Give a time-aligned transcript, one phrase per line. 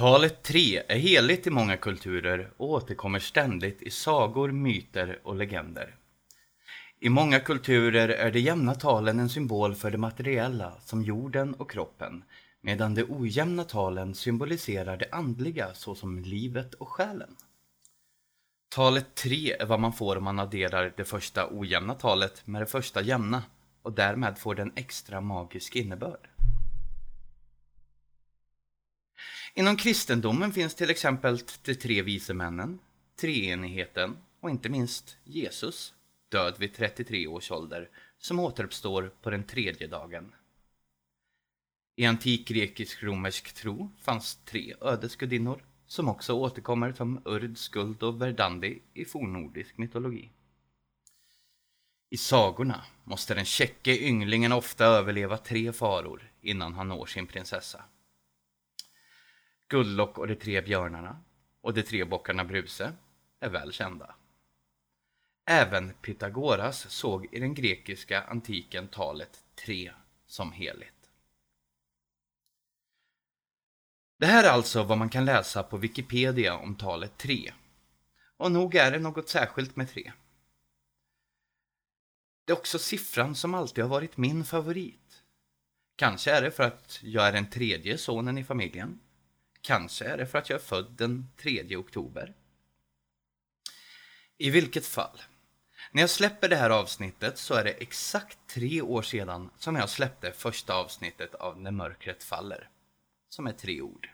[0.00, 5.96] Talet tre är heligt i många kulturer och återkommer ständigt i sagor, myter och legender.
[7.00, 11.70] I många kulturer är de jämna talen en symbol för det materiella, som jorden och
[11.70, 12.24] kroppen,
[12.60, 17.36] medan de ojämna talen symboliserar det andliga, såsom livet och själen.
[18.74, 22.66] Talet 3 är vad man får om man adderar det första ojämna talet med det
[22.66, 23.42] första jämna
[23.82, 26.29] och därmed får den extra magisk innebörd.
[29.60, 32.78] Inom kristendomen finns till exempel de tre vise männen,
[33.16, 35.94] treenigheten och inte minst Jesus,
[36.28, 40.32] död vid 33 års ålder, som återuppstår på den tredje dagen.
[41.96, 48.78] I antik grekisk-romersk tro fanns tre ödesgudinnor som också återkommer som Urd, Skuld och Verdandi
[48.94, 50.30] i fornnordisk mytologi.
[52.10, 57.84] I sagorna måste den käcke ynglingen ofta överleva tre faror innan han når sin prinsessa.
[59.70, 61.20] Guldlock och de tre björnarna
[61.60, 62.92] och de tre bockarna Bruse
[63.40, 64.14] är väl kända.
[65.46, 69.92] Även Pythagoras såg i den grekiska antiken talet tre
[70.26, 71.10] som heligt.
[74.18, 77.52] Det här är alltså vad man kan läsa på Wikipedia om talet 3.
[78.36, 80.12] Och nog är det något särskilt med 3.
[82.44, 85.22] Det är också siffran som alltid har varit min favorit.
[85.96, 89.00] Kanske är det för att jag är den tredje sonen i familjen.
[89.62, 92.34] Kanske är det för att jag är född den 3 oktober.
[94.38, 95.20] I vilket fall.
[95.92, 99.90] När jag släpper det här avsnittet så är det exakt tre år sedan som jag
[99.90, 102.68] släppte första avsnittet av När mörkret faller
[103.28, 104.08] som är tre ord.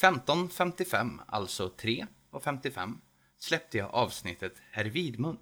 [0.00, 3.00] 15.55, alltså 3 och 55,
[3.38, 5.38] släppte jag avsnittet Herr Vidmun,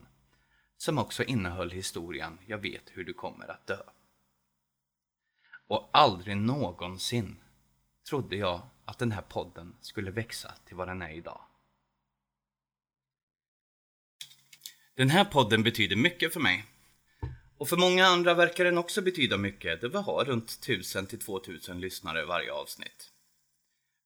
[0.76, 3.82] som också innehöll historien Jag vet hur du kommer att dö.
[5.68, 7.40] Och aldrig någonsin
[8.08, 11.40] trodde jag att den här podden skulle växa till vad den är idag.
[14.94, 16.64] Den här podden betyder mycket för mig.
[17.58, 21.18] Och för många andra verkar den också betyda mycket, då vi har runt 1000 till
[21.18, 23.10] 2000 lyssnare varje avsnitt.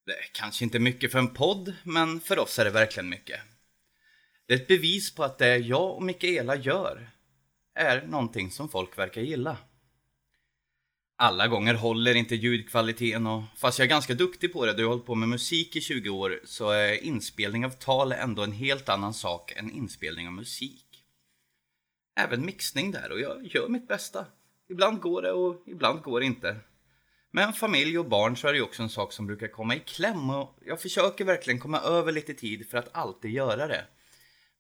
[0.06, 3.40] Det är kanske inte mycket för en podd, men för oss är det verkligen mycket.
[4.46, 7.10] Det är ett bevis på att det jag och Mikaela gör
[7.74, 9.58] är någonting som folk verkar gilla.
[11.22, 14.86] Alla gånger håller inte ljudkvaliteten och fast jag är ganska duktig på det då jag
[14.86, 18.52] har hållit på med musik i 20 år så är inspelning av tal ändå en
[18.52, 21.04] helt annan sak än inspelning av musik.
[22.20, 24.26] Även mixning där och jag gör mitt bästa.
[24.70, 26.56] Ibland går det och ibland går det inte.
[27.32, 30.30] Med familj och barn så är det också en sak som brukar komma i kläm
[30.30, 33.84] och jag försöker verkligen komma över lite tid för att alltid göra det.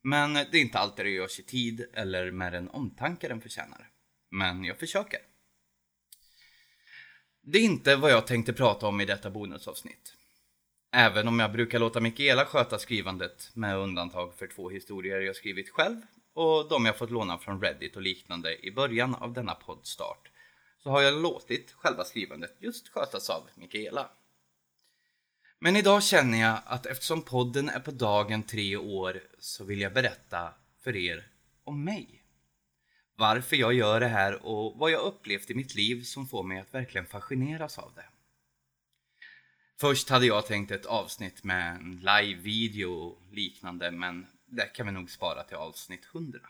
[0.02, 3.88] Men det är inte alltid det görs i tid eller med den omtanke den förtjänar.
[4.30, 5.31] Men jag försöker.
[7.44, 10.14] Det är inte vad jag tänkte prata om i detta bonusavsnitt.
[10.92, 15.70] Även om jag brukar låta Mikaela sköta skrivandet med undantag för två historier jag skrivit
[15.70, 16.00] själv
[16.34, 20.30] och de jag fått låna från Reddit och liknande i början av denna poddstart
[20.82, 24.10] så har jag låtit själva skrivandet just skötas av Mikaela.
[25.58, 29.92] Men idag känner jag att eftersom podden är på dagen tre år så vill jag
[29.92, 30.54] berätta
[30.84, 31.28] för er
[31.64, 32.21] om mig.
[33.16, 36.60] Varför jag gör det här och vad jag upplevt i mitt liv som får mig
[36.60, 38.04] att verkligen fascineras av det.
[39.80, 44.92] Först hade jag tänkt ett avsnitt med en live-video och liknande men det kan vi
[44.92, 46.40] nog spara till avsnitt 100.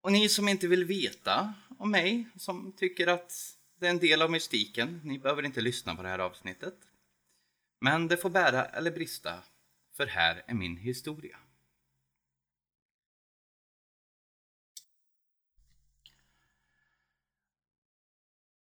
[0.00, 4.22] Och ni som inte vill veta om mig, som tycker att det är en del
[4.22, 6.74] av mystiken, ni behöver inte lyssna på det här avsnittet.
[7.80, 9.42] Men det får bära eller brista,
[9.96, 11.38] för här är min historia.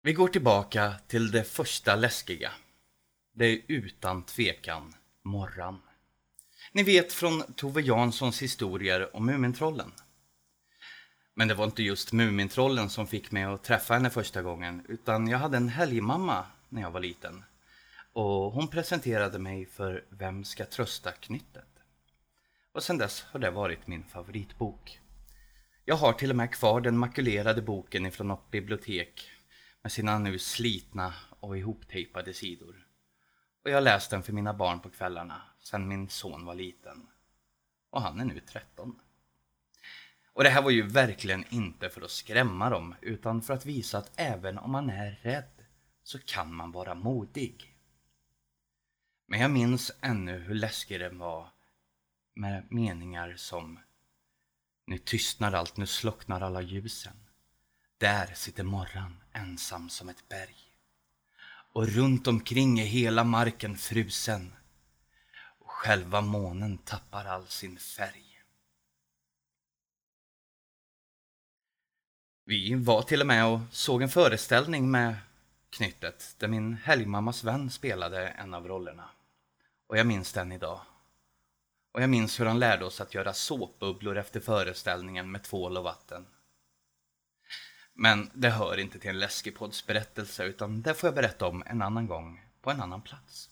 [0.10, 2.52] Vi går tillbaka till det första läskiga.
[3.34, 4.94] Det är utan tvekan
[5.24, 5.82] Morran.
[6.72, 9.92] Ni vet från Tove Janssons historier om Mumintrollen.
[11.34, 15.28] Men det var inte just Mumintrollen som fick mig att träffa henne första gången, utan
[15.28, 17.44] jag hade en helgmamma när jag var liten.
[18.14, 21.70] Och hon presenterade mig för Vem ska trösta knyttet?
[22.74, 25.00] Och sedan dess har det varit min favoritbok.
[25.86, 29.32] Jag har till och med kvar den makulerade boken ifrån något bibliotek
[29.82, 32.88] med sina nu slitna och ihoptejpade sidor.
[33.64, 37.08] Och jag har läst den för mina barn på kvällarna sedan min son var liten.
[37.90, 39.00] Och han är nu 13.
[40.34, 43.98] Och det här var ju verkligen inte för att skrämma dem, utan för att visa
[43.98, 45.66] att även om man är rädd
[46.04, 47.76] så kan man vara modig.
[49.28, 51.50] Men jag minns ännu hur läskig den var
[52.34, 53.80] med meningar som
[54.86, 57.29] Nu tystnar allt, nu slocknar alla ljusen.
[58.00, 60.56] Där sitter morran ensam som ett berg.
[61.74, 64.54] och runt omkring är hela marken frusen
[65.60, 68.42] och själva månen tappar all sin färg.
[72.46, 75.16] Vi var till och med och såg en föreställning med
[75.70, 79.10] Knyttet där min helgmammas vän spelade en av rollerna.
[79.88, 80.82] Och jag minns den idag.
[81.92, 85.84] Och jag minns hur han lärde oss att göra såpbubblor efter föreställningen med tvål och
[85.84, 86.26] vatten.
[88.02, 89.58] Men det hör inte till en läskig
[89.88, 93.50] berättelse utan det får jag berätta om en annan gång på en annan plats.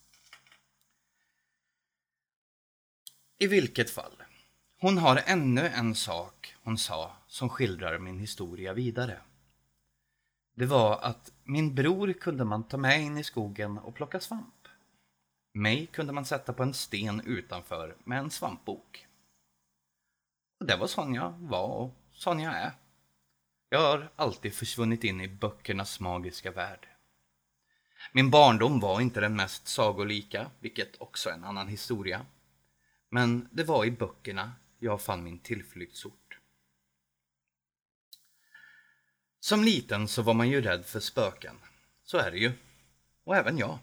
[3.38, 4.24] I vilket fall,
[4.80, 9.22] hon har ännu en sak hon sa som skildrar min historia vidare.
[10.56, 14.68] Det var att min bror kunde man ta med in i skogen och plocka svamp.
[15.54, 19.08] Mig kunde man sätta på en sten utanför med en svampbok.
[20.60, 22.72] Och det var sån jag var och sån jag är.
[23.70, 26.88] Jag har alltid försvunnit in i böckernas magiska värld.
[28.12, 32.26] Min barndom var inte den mest sagolika, vilket också är en annan historia.
[33.10, 36.40] Men det var i böckerna jag fann min tillflyktsort.
[39.40, 41.56] Som liten så var man ju rädd för spöken.
[42.04, 42.52] Så är det ju.
[43.24, 43.80] Och även jag.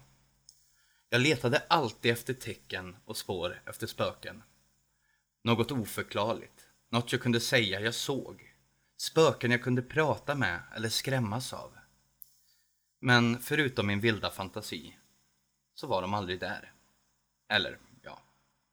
[1.09, 4.43] Jag letade alltid efter tecken och spår efter spöken.
[5.43, 6.67] Något oförklarligt.
[6.89, 8.54] Något jag kunde säga jag såg.
[8.97, 11.71] Spöken jag kunde prata med eller skrämmas av.
[12.99, 14.97] Men förutom min vilda fantasi
[15.73, 16.71] så var de aldrig där.
[17.49, 18.19] Eller, ja,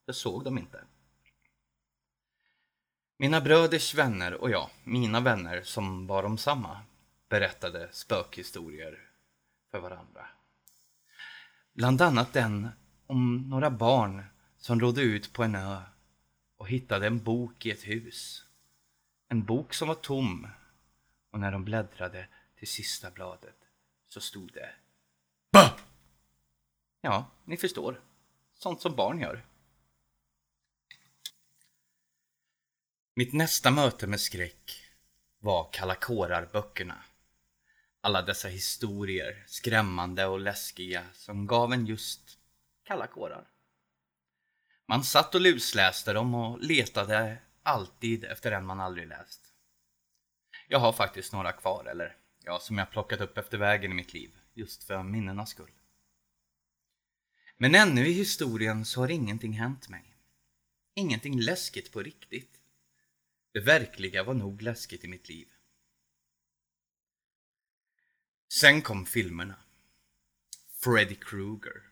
[0.06, 0.84] jag såg dem inte.
[3.16, 6.80] Mina bröders vänner och jag, mina vänner som var de samma,
[7.28, 8.98] berättade spökhistorier
[9.70, 10.26] för varandra.
[11.72, 12.68] Bland annat den
[13.06, 14.24] om några barn
[14.58, 15.82] som rådde ut på en ö
[16.56, 18.44] och hittade en bok i ett hus.
[19.32, 20.48] En bok som var tom
[21.30, 23.56] och när de bläddrade till sista bladet
[24.08, 24.70] så stod det
[25.52, 25.76] BA!
[27.00, 28.00] Ja, ni förstår.
[28.54, 29.44] Sånt som barn gör.
[33.14, 34.82] Mitt nästa möte med skräck
[35.38, 37.04] var Kalla kårar-böckerna.
[38.00, 42.38] Alla dessa historier, skrämmande och läskiga, som gav en just
[42.84, 43.48] kalla kårar.
[44.86, 49.52] Man satt och lusläste dem och letade alltid efter en man aldrig läst.
[50.68, 54.12] Jag har faktiskt några kvar, eller ja, som jag plockat upp efter vägen i mitt
[54.12, 55.72] liv, just för minnenas skull.
[57.56, 60.16] Men ännu i historien så har ingenting hänt mig.
[60.94, 62.60] Ingenting läskigt på riktigt.
[63.52, 65.48] Det verkliga var nog läskigt i mitt liv.
[68.52, 69.54] Sen kom filmerna.
[70.84, 71.82] Freddy Krueger,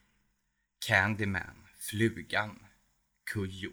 [0.87, 2.67] Candyman, Flugan,
[3.25, 3.71] Kujo.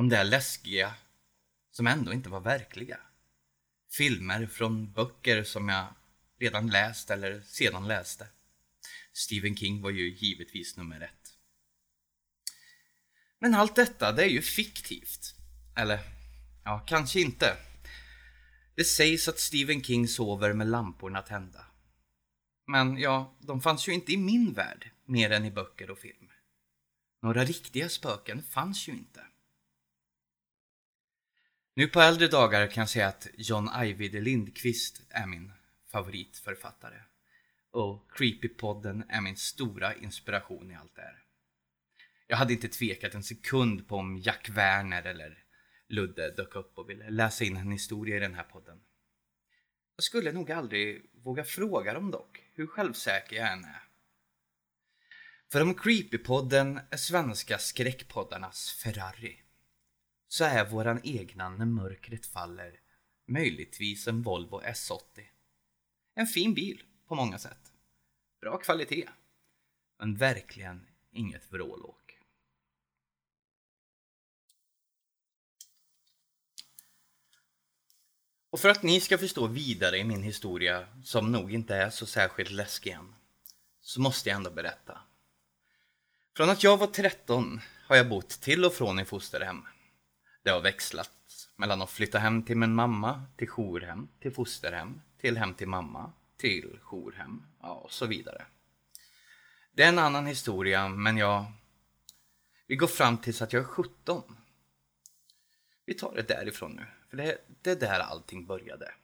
[0.00, 0.94] De där läskiga
[1.70, 2.98] som ändå inte var verkliga.
[3.90, 5.86] Filmer från böcker som jag
[6.38, 8.26] redan läst eller sedan läste.
[9.12, 11.38] Stephen King var ju givetvis nummer ett.
[13.38, 15.34] Men allt detta, det är ju fiktivt.
[15.76, 16.00] Eller
[16.64, 17.56] Ja, kanske inte.
[18.74, 21.66] Det sägs att Stephen King sover med lamporna tända.
[22.66, 26.30] Men ja, de fanns ju inte i min värld mer än i böcker och film.
[27.22, 29.29] Några riktiga spöken fanns ju inte.
[31.80, 35.52] Nu på äldre dagar kan jag säga att John Ajvide Lindqvist är min
[35.92, 37.02] favoritförfattare.
[37.70, 41.18] Och Creepypodden är min stora inspiration i allt det här.
[42.26, 45.38] Jag hade inte tvekat en sekund på om Jack Werner eller
[45.88, 48.78] Ludde dök upp och ville läsa in en historia i den här podden.
[49.96, 53.82] Jag skulle nog aldrig våga fråga dem dock, hur självsäker jag än är.
[55.52, 59.42] För om Creepypodden är svenska skräckpoddarnas Ferrari,
[60.30, 62.80] så är våran egna När mörkret faller
[63.26, 65.02] möjligtvis en Volvo S80.
[66.14, 67.72] En fin bil på många sätt.
[68.40, 69.08] Bra kvalitet.
[69.98, 72.18] Men verkligen inget vrålåk.
[78.50, 82.06] Och för att ni ska förstå vidare i min historia, som nog inte är så
[82.06, 83.14] särskilt läskig än,
[83.80, 85.00] så måste jag ändå berätta.
[86.36, 89.66] Från att jag var 13 har jag bott till och från i fosterhem.
[90.50, 95.36] Det har växlat mellan att flytta hem till min mamma, till jourhem, till fosterhem, till
[95.36, 98.46] hem till mamma, till jourhem, ja, och så vidare.
[99.72, 101.52] Det är en annan historia, men jag...
[102.66, 104.36] Vi går fram tills att jag är 17.
[105.84, 106.86] Vi tar det därifrån nu.
[107.10, 108.94] För det, det är där allting började.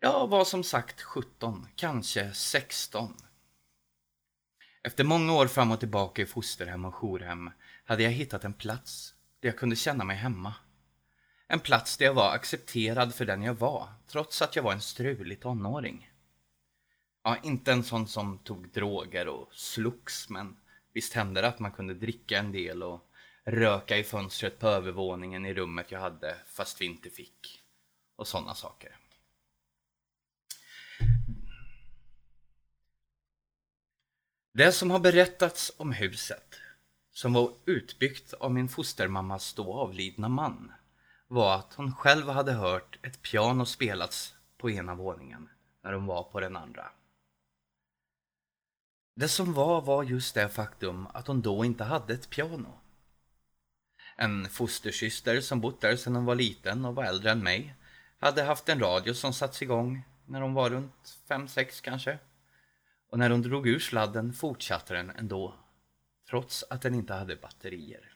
[0.00, 3.16] Jag var som sagt 17, kanske 16.
[4.82, 7.50] Efter många år fram och tillbaka i fosterhem och jourhem
[7.84, 9.13] hade jag hittat en plats
[9.44, 10.54] där jag kunde känna mig hemma.
[11.48, 14.80] En plats där jag var accepterad för den jag var, trots att jag var en
[14.80, 16.10] strulig tonåring.
[17.24, 20.56] Ja, inte en sån som tog droger och slogs, men
[20.92, 23.10] visst hände det att man kunde dricka en del och
[23.44, 27.62] röka i fönstret på övervåningen i rummet jag hade fast vi inte fick.
[28.16, 28.96] Och sådana saker.
[34.52, 36.60] Det som har berättats om huset,
[37.14, 40.72] som var utbyggt av min fostermammas då avlidna man,
[41.28, 45.48] var att hon själv hade hört ett piano spelats på ena våningen
[45.82, 46.90] när hon var på den andra.
[49.16, 52.78] Det som var var just det faktum att hon då inte hade ett piano.
[54.16, 57.74] En fostersyster som bott där sedan hon var liten och var äldre än mig
[58.18, 62.18] hade haft en radio som satts igång när hon var runt 5-6 kanske.
[63.10, 65.54] Och när hon drog ur sladden fortsatte den ändå,
[66.30, 68.14] trots att den inte hade batterier.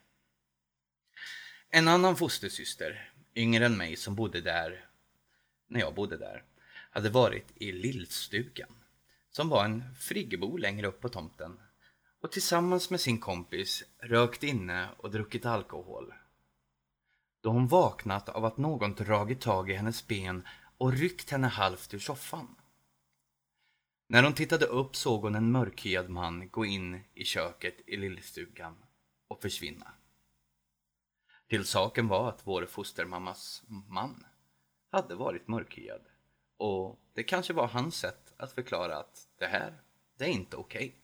[1.71, 4.85] En annan fostersyster, yngre än mig som bodde där
[5.67, 6.45] när jag bodde där,
[6.91, 8.85] hade varit i Lillstugan,
[9.31, 11.61] som var en friggebo längre upp på tomten
[12.21, 16.15] och tillsammans med sin kompis rökt inne och druckit alkohol.
[17.41, 20.49] Då hon vaknat av att någon dragit tag i hennes ben
[20.79, 22.55] och ryckt henne halvt ur soffan.
[24.11, 28.77] När hon tittade upp såg hon en mörkhyad man gå in i köket i lillstugan
[29.29, 29.93] och försvinna.
[31.49, 34.27] Till saken var att vår fostermammas man
[34.91, 36.01] hade varit mörkhyad
[36.57, 39.83] och det kanske var hans sätt att förklara att det här,
[40.17, 40.87] det är inte okej.
[40.87, 41.01] Okay.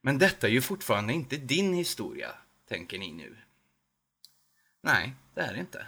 [0.00, 2.34] Men detta är ju fortfarande inte din historia,
[2.68, 3.36] tänker ni nu.
[4.80, 5.86] Nej, det är det inte.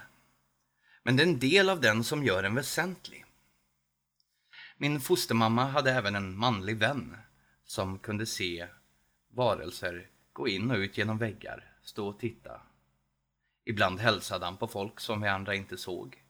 [1.03, 3.26] Men det är en del av den som gör den väsentlig.
[4.79, 7.17] Min fostermamma hade även en manlig vän
[7.63, 8.67] som kunde se
[9.27, 12.61] varelser gå in och ut genom väggar, stå och titta.
[13.65, 16.23] Ibland hälsade han på folk som vi andra inte såg.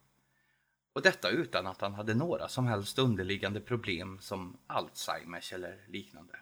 [0.94, 6.40] Och detta utan att han hade några som helst underliggande problem som Alzheimers eller liknande.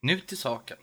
[0.00, 0.78] Nu till saken.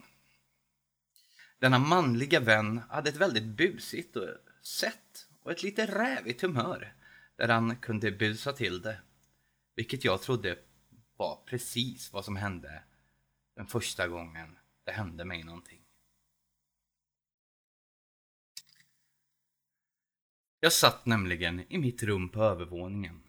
[1.59, 4.29] Denna manliga vän hade ett väldigt busigt och
[4.61, 6.93] sätt och ett lite rävigt humör
[7.35, 9.01] där han kunde busa till det.
[9.75, 10.59] Vilket jag trodde
[11.17, 12.83] var precis vad som hände
[13.55, 15.79] den första gången det hände mig någonting.
[20.59, 23.23] Jag satt nämligen i mitt rum på övervåningen.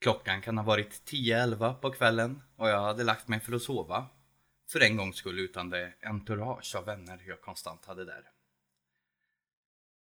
[0.00, 4.06] Klockan kan ha varit 10-11 på kvällen och jag hade lagt mig för att sova
[4.68, 8.33] för en gångs skull utan det entourage av vänner jag konstant hade där.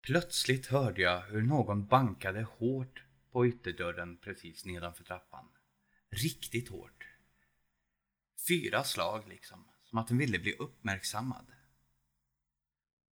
[0.06, 5.48] Plötsligt hörde jag hur någon bankade hårt på ytterdörren precis nedanför trappan.
[6.10, 7.08] Riktigt hårt.
[8.48, 11.46] Fyra slag liksom, som att den ville bli uppmärksammad.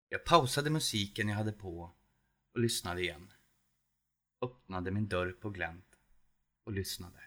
[0.09, 1.93] Jag pausade musiken jag hade på
[2.53, 3.33] och lyssnade igen.
[4.41, 5.95] Öppnade min dörr på glänt
[6.63, 7.23] och lyssnade.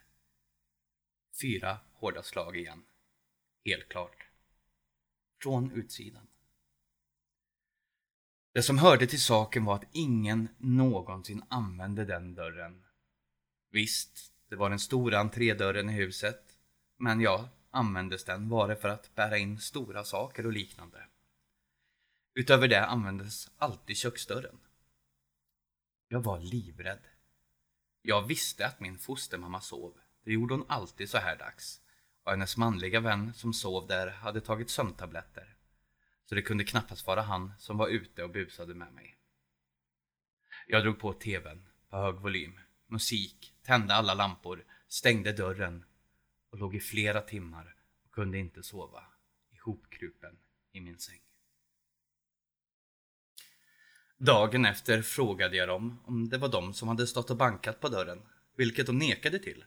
[1.41, 2.83] Fyra hårda slag igen.
[3.65, 4.27] Helt klart.
[5.41, 6.27] Från utsidan.
[8.57, 12.83] Det som hörde till saken var att ingen någonsin använde den dörren.
[13.71, 16.41] Visst, det var den stora entrédörren i huset,
[16.99, 21.07] men ja, användes den var det för att bära in stora saker och liknande.
[22.33, 24.57] Utöver det användes alltid köksdörren.
[26.07, 27.07] Jag var livrädd.
[28.01, 29.93] Jag visste att min fostermamma sov.
[30.23, 31.81] Det gjorde hon alltid så här dags
[32.23, 35.56] och hennes manliga vän som sov där hade tagit sömntabletter.
[36.29, 39.17] Så det kunde knappast vara han som var ute och busade med mig.
[40.67, 45.85] Jag drog på tvn på hög volym, musik, tände alla lampor, stängde dörren
[46.49, 49.03] och låg i flera timmar och kunde inte sova,
[49.51, 50.37] ihopkrupen
[50.71, 51.21] i min säng.
[54.17, 57.89] Dagen efter frågade jag dem om det var de som hade stått och bankat på
[57.89, 58.21] dörren,
[58.55, 59.65] vilket de nekade till.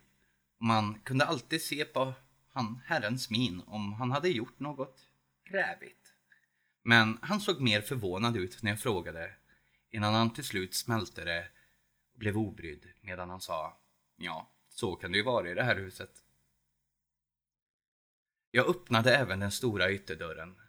[0.59, 2.13] Man kunde alltid se på
[2.53, 5.07] han herrens min om han hade gjort något
[5.45, 6.00] rävigt.
[6.83, 9.37] Men han såg mer förvånad ut när jag frågade
[9.91, 11.49] innan han till slut smälte det
[12.13, 13.81] och blev obrydd medan han sa
[14.17, 16.25] Ja, så kan det ju vara i det här huset.
[18.51, 20.61] Jag öppnade även den stora ytterdörren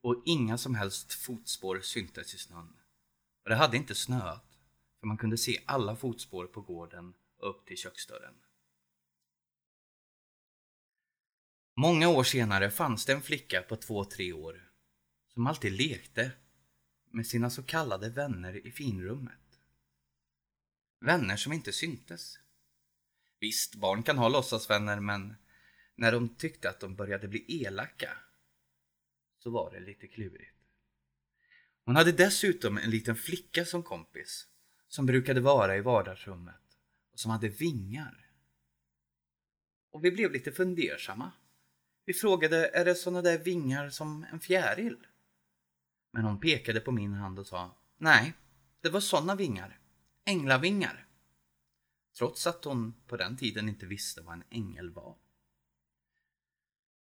[0.00, 2.76] och inga som helst fotspår syntes i snön.
[3.44, 4.58] Och det hade inte snöat,
[5.00, 8.34] för man kunde se alla fotspår på gården upp till köksdörren.
[11.76, 14.67] Många år senare fanns det en flicka på två, tre år
[15.38, 16.32] som alltid lekte
[17.10, 19.60] med sina så kallade vänner i finrummet.
[21.00, 22.38] Vänner som inte syntes.
[23.40, 25.34] Visst, barn kan ha låtsasvänner, men
[25.94, 28.10] när de tyckte att de började bli elaka
[29.38, 30.54] så var det lite klurigt.
[31.84, 34.46] Hon hade dessutom en liten flicka som kompis
[34.88, 36.78] som brukade vara i vardagsrummet
[37.12, 38.30] och som hade vingar.
[39.90, 41.32] Och vi blev lite fundersamma.
[42.04, 45.07] Vi frågade, är det såna där vingar som en fjäril?
[46.12, 48.34] Men hon pekade på min hand och sa, nej,
[48.80, 49.78] det var såna vingar.
[50.24, 51.06] Änglavingar.
[52.18, 55.16] Trots att hon på den tiden inte visste vad en ängel var.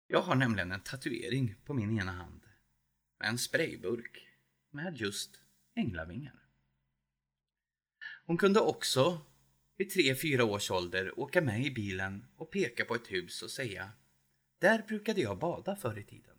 [0.07, 2.41] Jag har nämligen en tatuering på min ena hand
[3.19, 4.29] med en sprayburk
[4.71, 5.41] med just
[5.75, 6.49] änglavingar.
[8.27, 9.21] Hon kunde också
[9.77, 13.51] vid tre, fyra års ålder åka med i bilen och peka på ett hus och
[13.51, 13.93] säga
[14.59, 16.39] Där brukade jag bada förr i tiden.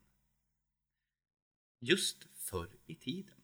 [1.79, 3.35] Just förr i tiden.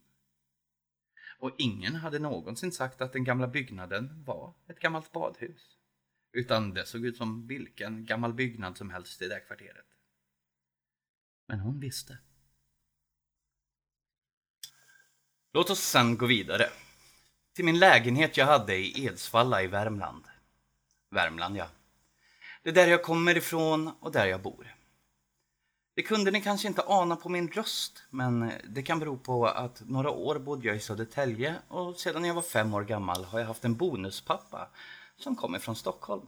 [1.39, 5.77] Och ingen hade någonsin sagt att den gamla byggnaden var ett gammalt badhus.
[6.31, 9.85] Utan det såg ut som vilken gammal byggnad som helst i det kvarteret.
[11.47, 12.17] Men hon visste.
[15.53, 16.69] Låt oss sen gå vidare.
[17.53, 20.25] Till min lägenhet jag hade i Edsvalla i Värmland.
[21.09, 21.69] Värmland, ja.
[22.63, 24.75] Det är där jag kommer ifrån och där jag bor.
[25.99, 29.47] Det kunde ni kanske inte ana på min röst, men eh, det kan bero på
[29.47, 33.39] att några år bodde jag i Södertälje och sedan jag var fem år gammal har
[33.39, 34.69] jag haft en bonuspappa
[35.17, 36.27] som kommer från Stockholm.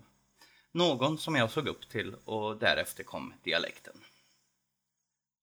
[0.71, 3.93] Någon som jag såg upp till och därefter kom dialekten.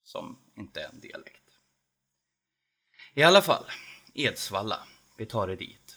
[0.04, 1.44] Som inte är en dialekt.
[3.14, 3.64] I alla fall,
[4.14, 4.80] Edsvalla.
[5.16, 5.96] Vi tar det dit.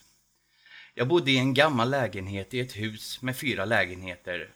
[0.93, 4.53] Jag bodde i en gammal lägenhet i ett hus med fyra lägenheter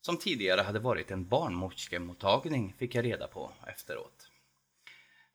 [0.00, 4.30] som tidigare hade varit en barnmorskemottagning fick jag reda på efteråt.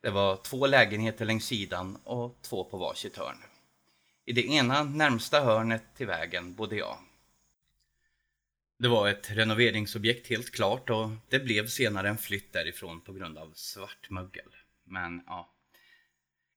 [0.01, 3.37] Det var två lägenheter längs sidan och två på varsitt hörn.
[4.25, 6.97] I det ena närmsta hörnet till vägen bodde jag.
[8.77, 13.37] Det var ett renoveringsobjekt helt klart och det blev senare en flytt därifrån på grund
[13.37, 14.55] av svartmögel.
[14.83, 15.49] Men ja,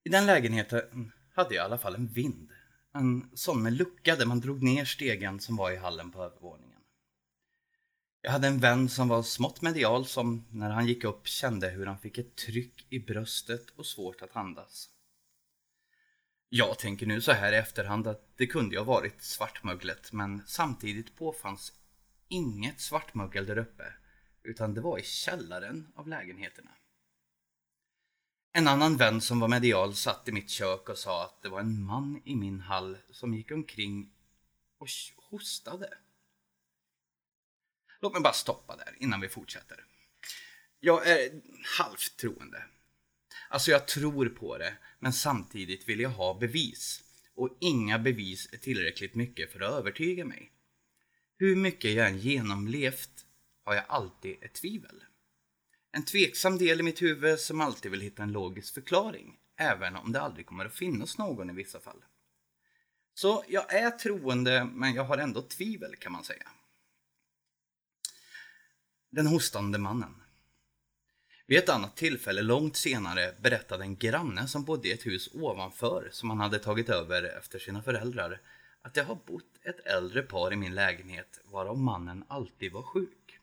[0.04, 2.50] i den lägenheten hade jag i alla fall en vind.
[2.94, 6.77] En sån med lucka där man drog ner stegen som var i hallen på övervåningen.
[8.28, 11.86] Jag hade en vän som var smått medial som när han gick upp kände hur
[11.86, 14.88] han fick ett tryck i bröstet och svårt att andas.
[16.48, 20.42] Jag tänker nu så här i efterhand att det kunde ju ha varit svartmöglet men
[20.46, 21.72] samtidigt påfanns
[22.28, 23.84] inget svartmögel där uppe
[24.42, 26.70] utan det var i källaren av lägenheterna.
[28.52, 31.60] En annan vän som var medial satt i mitt kök och sa att det var
[31.60, 34.10] en man i min hall som gick omkring
[34.78, 34.88] och
[35.30, 35.88] hostade.
[38.00, 39.84] Låt mig bara stoppa där innan vi fortsätter.
[40.80, 41.30] Jag är
[41.78, 42.64] halvt troende.
[43.50, 47.04] Alltså jag tror på det, men samtidigt vill jag ha bevis.
[47.34, 50.52] Och inga bevis är tillräckligt mycket för att övertyga mig.
[51.38, 53.26] Hur mycket jag än genomlevt
[53.64, 55.04] har jag alltid ett tvivel.
[55.92, 60.12] En tveksam del i mitt huvud som alltid vill hitta en logisk förklaring, även om
[60.12, 62.04] det aldrig kommer att finnas någon i vissa fall.
[63.14, 66.48] Så jag är troende, men jag har ändå tvivel kan man säga.
[69.10, 70.14] Den hostande mannen.
[71.46, 76.08] Vid ett annat tillfälle långt senare berättade en granne som bodde i ett hus ovanför
[76.12, 78.40] som han hade tagit över efter sina föräldrar
[78.82, 83.38] att det har bott ett äldre par i min lägenhet varav mannen alltid var sjuk.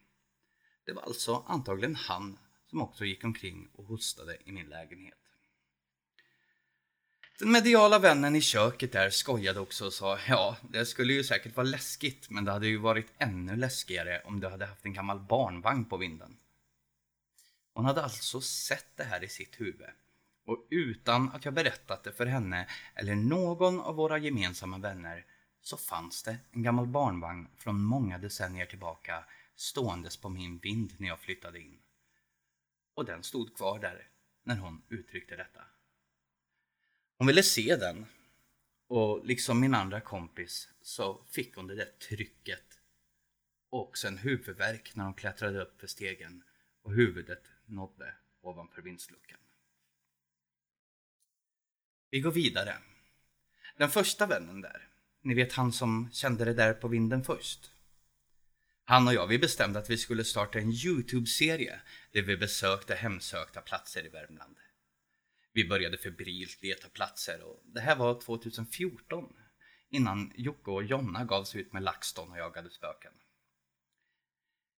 [0.86, 2.38] Det var alltså antagligen han
[2.69, 5.24] som också gick omkring och hostade i min lägenhet.
[7.39, 11.56] Den mediala vännen i köket där skojade också och sa ja, det skulle ju säkert
[11.56, 15.19] vara läskigt men det hade ju varit ännu läskigare om du hade haft en gammal
[15.19, 16.38] barnvagn på vinden.
[17.74, 19.89] Hon hade alltså sett det här i sitt huvud
[20.45, 25.26] och utan att jag berättat det för henne eller någon av våra gemensamma vänner
[25.62, 31.08] så fanns det en gammal barnvagn från många decennier tillbaka ståendes på min vind när
[31.08, 31.80] jag flyttade in.
[32.93, 34.08] Och den stod kvar där
[34.43, 35.62] när hon uttryckte detta.
[37.17, 38.06] Hon ville se den
[38.88, 42.80] och liksom min andra kompis så fick hon det där trycket
[43.69, 46.43] och också en huvudvärk när hon klättrade upp för stegen
[46.82, 49.39] och huvudet nådde ovanför vindsluckan.
[52.10, 52.78] Vi går vidare.
[53.78, 54.89] Den första vännen där,
[55.21, 57.71] ni vet han som kände det där på vinden först.
[58.84, 63.62] Han och jag, vi bestämde att vi skulle starta en Youtube-serie där vi besökte hemsökta
[63.62, 64.56] platser i Värmland.
[65.56, 69.34] Vi började febrilt leta platser och det här var 2014
[69.89, 73.12] innan Jocke och Jonna gav sig ut med LaxTon och jagade spöken.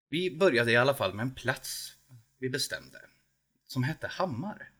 [0.10, 1.94] Vi började i alla fall med en plats
[2.38, 3.02] vi bestämde
[3.68, 4.72] som hette Hammar.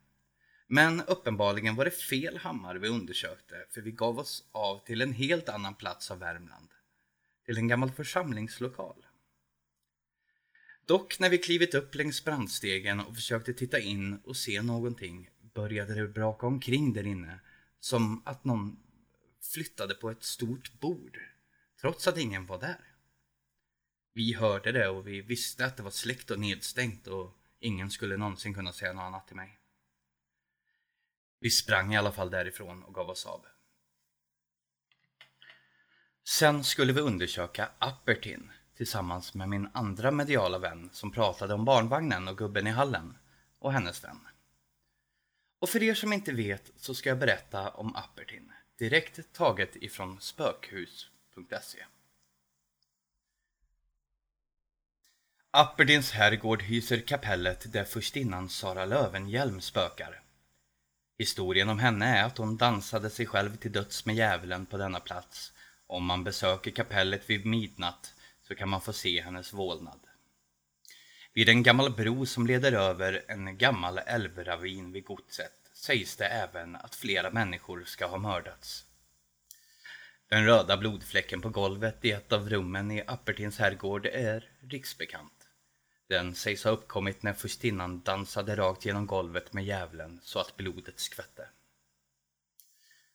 [0.68, 5.14] Men uppenbarligen var det fel Hammar vi undersökte för vi gav oss av till en
[5.14, 6.70] helt annan plats av Värmland.
[7.46, 9.06] Till en gammal församlingslokal.
[10.86, 15.94] Dock när vi klivit upp längs brandstegen och försökte titta in och se någonting började
[15.94, 17.40] det braka omkring där inne
[17.80, 18.80] som att någon
[19.54, 21.20] flyttade på ett stort bord
[21.82, 22.94] trots att ingen var där.
[24.14, 28.18] Vi hörde det och vi visste att det var släckt och nedstängt och ingen skulle
[28.18, 29.60] någonsin kunna säga något annat till mig.
[31.40, 33.46] Vi sprang i alla fall därifrån och gav oss av.
[36.24, 42.28] Sen skulle vi undersöka Appertin tillsammans med min andra mediala vän som pratade om barnvagnen
[42.28, 43.18] och gubben i hallen
[43.60, 44.28] och hennes vän.
[45.60, 50.22] Och för er som inte vet så ska jag berätta om Appertin, direkt taget ifrån
[50.22, 51.86] spökhus.se.
[55.52, 60.22] Apperdins herrgård hyser kapellet där förstinnan Sara Lövenhjelm spökar.
[61.18, 65.00] Historien om henne är att hon dansade sig själv till döds med djävulen på denna
[65.00, 65.54] plats.
[65.88, 68.14] Om man besöker kapellet vid midnatt
[68.48, 70.07] så kan man få se hennes vålnad.
[71.38, 76.76] Vid en gammal bro som leder över en gammal älvravin vid godset sägs det även
[76.76, 78.86] att flera människor ska ha mördats.
[80.28, 85.48] Den röda blodfläcken på golvet i ett av rummen i Appertins herrgård är riksbekant.
[86.08, 91.00] Den sägs ha uppkommit när förstinnan dansade rakt genom golvet med djävulen så att blodet
[91.00, 91.50] skvätte.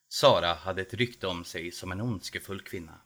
[0.08, 3.00] Sara hade ett rykte om sig som en ondskefull kvinna.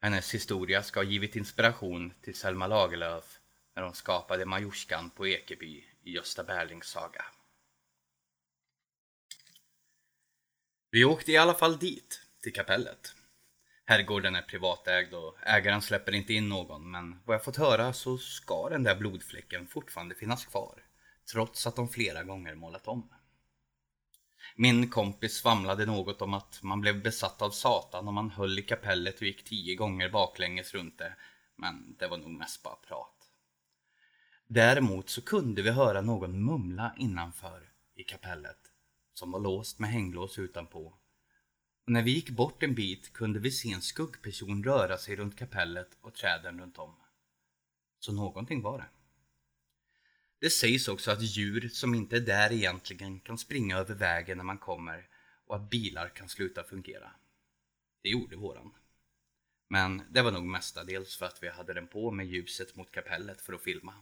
[0.00, 3.38] Hennes historia ska ha givit inspiration till Selma Lagerlöf
[3.74, 7.24] när hon skapade Majorskan på Ekeby i Gösta Berlings saga.
[10.90, 13.14] Vi åkte i alla fall dit, till kapellet.
[13.84, 18.18] Herrgården är privatägd och ägaren släpper inte in någon men vad jag fått höra så
[18.18, 20.82] ska den där blodfläcken fortfarande finnas kvar
[21.32, 23.08] trots att de flera gånger målat om.
[24.56, 28.62] Min kompis svamlade något om att man blev besatt av Satan om man höll i
[28.62, 31.16] kapellet och gick tio gånger baklänges runt det
[31.56, 33.11] men det var nog mest bara prat.
[34.54, 38.58] Däremot så kunde vi höra någon mumla innanför i kapellet
[39.14, 40.94] som var låst med hänglås utanpå
[41.84, 45.38] och när vi gick bort en bit kunde vi se en skuggperson röra sig runt
[45.38, 46.94] kapellet och träden runt om.
[47.98, 48.88] Så någonting var det.
[50.38, 54.44] Det sägs också att djur som inte är där egentligen kan springa över vägen när
[54.44, 55.08] man kommer
[55.46, 57.10] och att bilar kan sluta fungera.
[58.02, 58.74] Det gjorde våran.
[59.68, 63.40] Men det var nog mestadels för att vi hade den på med ljuset mot kapellet
[63.40, 63.94] för att filma.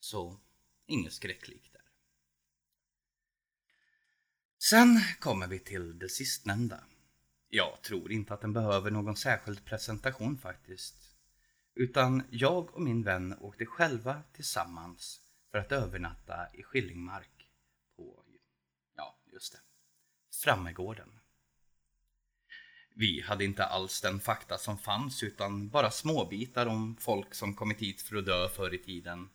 [0.00, 0.40] Så
[0.86, 1.82] inget skräcklikt där.
[4.58, 6.84] Sen kommer vi till det sistnämnda.
[7.48, 11.16] Jag tror inte att den behöver någon särskild presentation faktiskt.
[11.74, 17.50] Utan jag och min vän åkte själva tillsammans för att övernatta i Skillingmark
[17.96, 18.24] på,
[18.96, 19.60] ja just det,
[20.44, 21.20] Frammegården.
[22.94, 27.80] Vi hade inte alls den fakta som fanns utan bara småbitar om folk som kommit
[27.80, 29.28] hit för att dö förr i tiden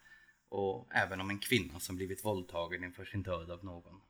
[0.50, 4.02] och även om en kvinna som blivit våldtagen inför sin död av någon.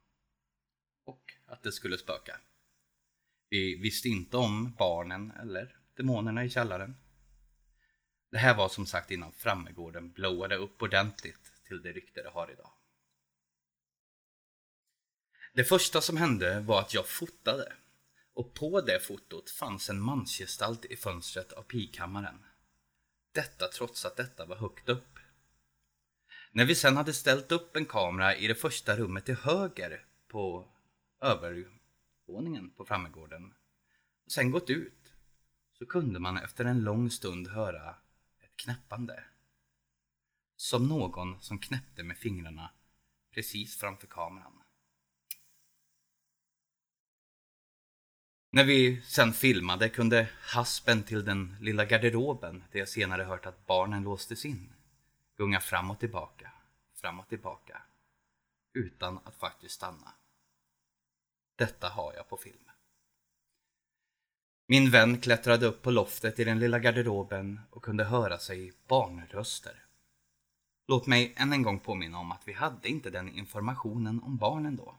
[1.05, 2.39] Och att det skulle spöka.
[3.49, 6.95] Vi visste inte om barnen eller demonerna i källaren.
[8.31, 12.51] Det här var som sagt innan Frammegården blåade upp ordentligt till det rykte det har
[12.51, 12.71] idag.
[15.53, 17.73] Det första som hände var att jag fotade
[18.33, 22.45] och på det fotot fanns en mansgestalt i fönstret av pigkammaren.
[23.31, 25.14] Detta trots att detta var högt upp.
[26.55, 30.67] När vi sen hade ställt upp en kamera i det första rummet till höger på
[31.21, 33.53] övervåningen på Frammegården
[34.25, 35.13] och sen gått ut
[35.73, 37.89] så kunde man efter en lång stund höra
[38.43, 39.23] ett knäppande.
[40.55, 42.71] Som någon som knäppte med fingrarna
[43.33, 44.61] precis framför kameran.
[48.51, 53.65] När vi sen filmade kunde haspen till den lilla garderoben, där jag senare hört att
[53.65, 54.74] barnen låstes in,
[55.37, 56.51] gunga fram och tillbaka,
[56.93, 57.81] fram och tillbaka,
[58.73, 60.13] utan att faktiskt stanna.
[61.55, 62.69] Detta har jag på film.
[64.67, 69.85] Min vän klättrade upp på loftet i den lilla garderoben och kunde höra sig barnröster.
[70.87, 74.75] Låt mig än en gång påminna om att vi hade inte den informationen om barnen
[74.75, 74.95] då.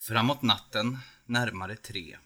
[0.00, 2.18] Framåt natten, närmare tre,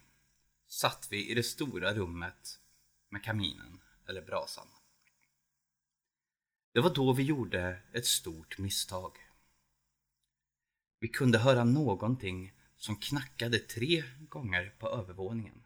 [0.69, 2.61] satt vi i det stora rummet
[3.09, 4.69] med kaminen, eller brasan.
[6.77, 9.19] Det var då vi gjorde ett stort misstag.
[11.01, 15.65] Vi kunde höra någonting som knackade tre gånger på övervåningen.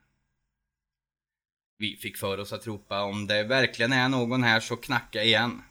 [1.77, 5.63] Vi fick för oss att ropa om det verkligen är någon här så knacka igen.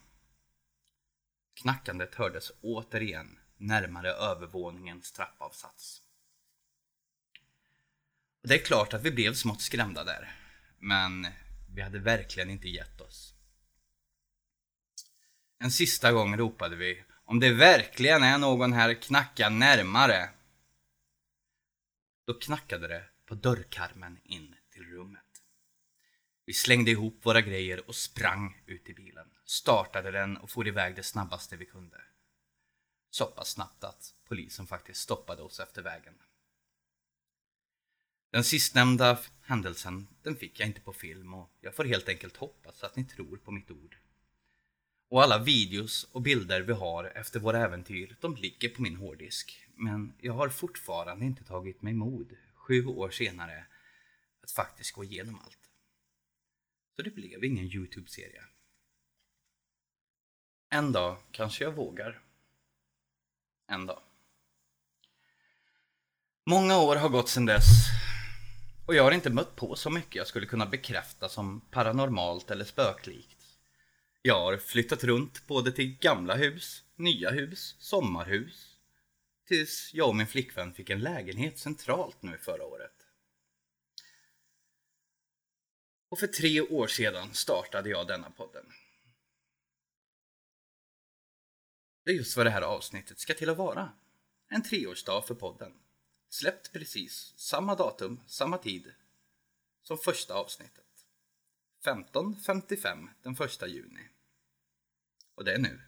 [1.62, 6.02] Knackandet hördes återigen närmare övervåningens trappavsats.
[8.43, 10.36] Det är klart att vi blev smått skrämda där,
[10.80, 11.28] men
[11.75, 13.38] vi hade verkligen inte gett oss.
[15.60, 20.30] En sista gång ropade vi om det verkligen är någon här, knacka närmare.
[22.26, 25.24] Då knackade det på dörrkarmen in till rummet.
[26.45, 29.28] Vi slängde ihop våra grejer och sprang ut i bilen.
[29.45, 32.02] Startade den och for iväg det snabbaste vi kunde.
[33.10, 36.13] Så pass snabbt att polisen faktiskt stoppade oss efter vägen.
[38.32, 42.84] Den sistnämnda händelsen, den fick jag inte på film och jag får helt enkelt hoppas
[42.84, 43.98] att ni tror på mitt ord.
[45.10, 49.67] Och alla videos och bilder vi har efter våra äventyr, de ligger på min hårddisk.
[49.76, 53.65] Men jag har fortfarande inte tagit mig mod, sju år senare,
[54.43, 55.69] att faktiskt gå igenom allt.
[56.95, 58.43] Så det blev ingen Youtube-serie.
[60.69, 62.22] En dag kanske jag vågar.
[63.67, 64.02] En dag.
[66.45, 67.65] Många år har gått sedan dess
[68.86, 72.65] och jag har inte mött på så mycket jag skulle kunna bekräfta som paranormalt eller
[72.65, 73.38] spöklikt.
[74.21, 78.77] Jag har flyttat runt både till gamla hus, nya hus, sommarhus.
[79.45, 83.08] Tills jag och min flickvän fick en lägenhet centralt nu förra året.
[86.10, 88.65] Och för tre år sedan startade jag denna podden.
[92.03, 93.91] Det är just vad det här avsnittet ska till att vara.
[94.49, 95.73] En treårsdag för podden.
[96.29, 98.93] Släppt precis samma datum, samma tid
[99.82, 100.88] som första avsnittet.
[101.84, 104.08] 15.55 den första juni.
[105.36, 105.82] Och det är nu.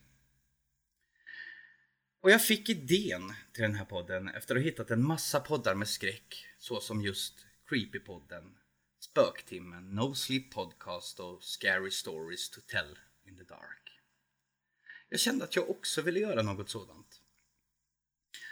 [2.22, 5.76] Och jag fick idén till den här podden efter att ha hittat en massa poddar
[5.76, 8.58] med skräck såsom just Creepypodden,
[9.00, 14.00] Spöktimmen, No Sleep Podcast och Scary Stories to Tell in the Dark.
[15.10, 17.22] Jag kände att jag också ville göra något sådant.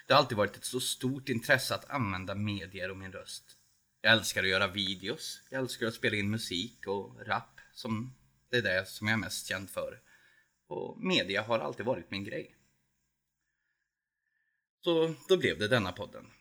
[0.07, 3.58] Det har alltid varit ett så stort intresse att använda medier och min röst.
[4.01, 8.13] Jag älskar att göra videos, jag älskar att spela in musik och rap som
[8.49, 10.01] det är det som jag är mest känd för.
[10.67, 12.55] Och media har alltid varit min grej.
[14.83, 16.31] Så då blev det denna podden.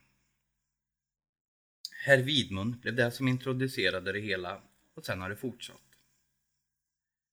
[2.05, 4.63] Herr Widmund blev det som introducerade det hela
[4.95, 5.77] och sen har det fortsatt.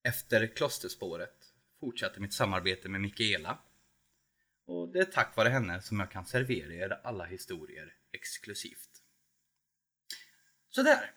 [0.03, 3.59] Efter klosterspåret fortsatte mitt samarbete med Mikaela
[4.65, 8.94] och det är tack vare henne som jag kan servera er alla historier exklusivt.
[10.75, 11.11] Sådär.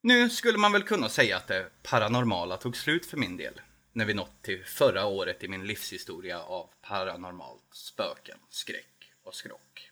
[0.00, 3.60] Nu skulle man väl kunna säga att det paranormala tog slut för min del
[3.92, 9.90] när vi nått till förra året i min livshistoria av paranormalt, spöken, skräck och skrock.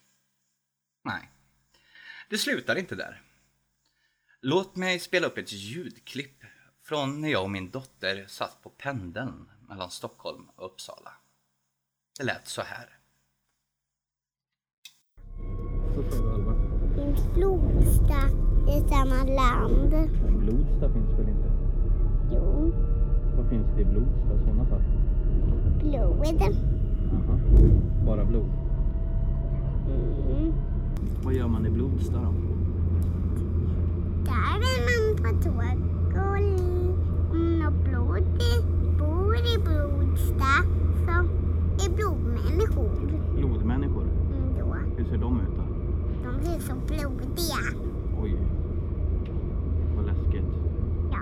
[1.03, 1.31] Nej,
[2.29, 3.21] det slutar inte där.
[4.41, 6.43] Låt mig spela upp ett ljudklipp
[6.83, 11.13] från när jag och min dotter satt på pendeln mellan Stockholm och Uppsala.
[12.17, 12.99] Det lät så här.
[16.97, 20.09] En flodstack i samma land?
[20.39, 21.49] Blodsta finns väl inte?
[22.31, 22.71] Jo,
[23.37, 24.81] Vad finns det i Blodsta i sådana fall?
[25.79, 26.43] blod.
[27.13, 27.37] Aha.
[28.05, 28.45] Bara blod.
[29.87, 30.53] Mm.
[31.23, 32.33] Vad gör man i Blodsta då?
[34.25, 35.81] Där är man på tåg
[36.15, 36.37] och
[37.31, 38.23] om något blod
[38.99, 40.53] bor i Blodsta
[41.05, 41.11] så
[41.85, 42.89] är blodmänniskor.
[43.35, 44.03] Blodmänniskor.
[44.03, 44.75] Mm, då.
[44.97, 45.63] Hur ser de ut då?
[46.23, 47.81] De blir så blodiga.
[48.23, 48.37] Oj.
[49.95, 50.45] Vad läskigt.
[51.11, 51.19] Ja.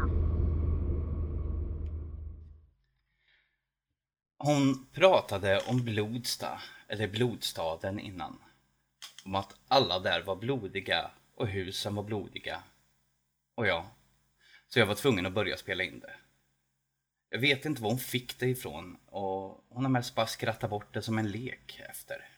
[4.46, 8.44] Hon pratade om Blodsta, eller Blodstaden innan.
[9.24, 12.64] Om att alla där var blodiga och husen var blodiga.
[13.56, 13.92] Och ja,
[14.68, 16.14] så jag var tvungen att börja spela in det.
[17.30, 20.94] Jag vet inte var hon fick det ifrån och hon har mest bara skrattat bort
[20.94, 22.30] det som en lek efter.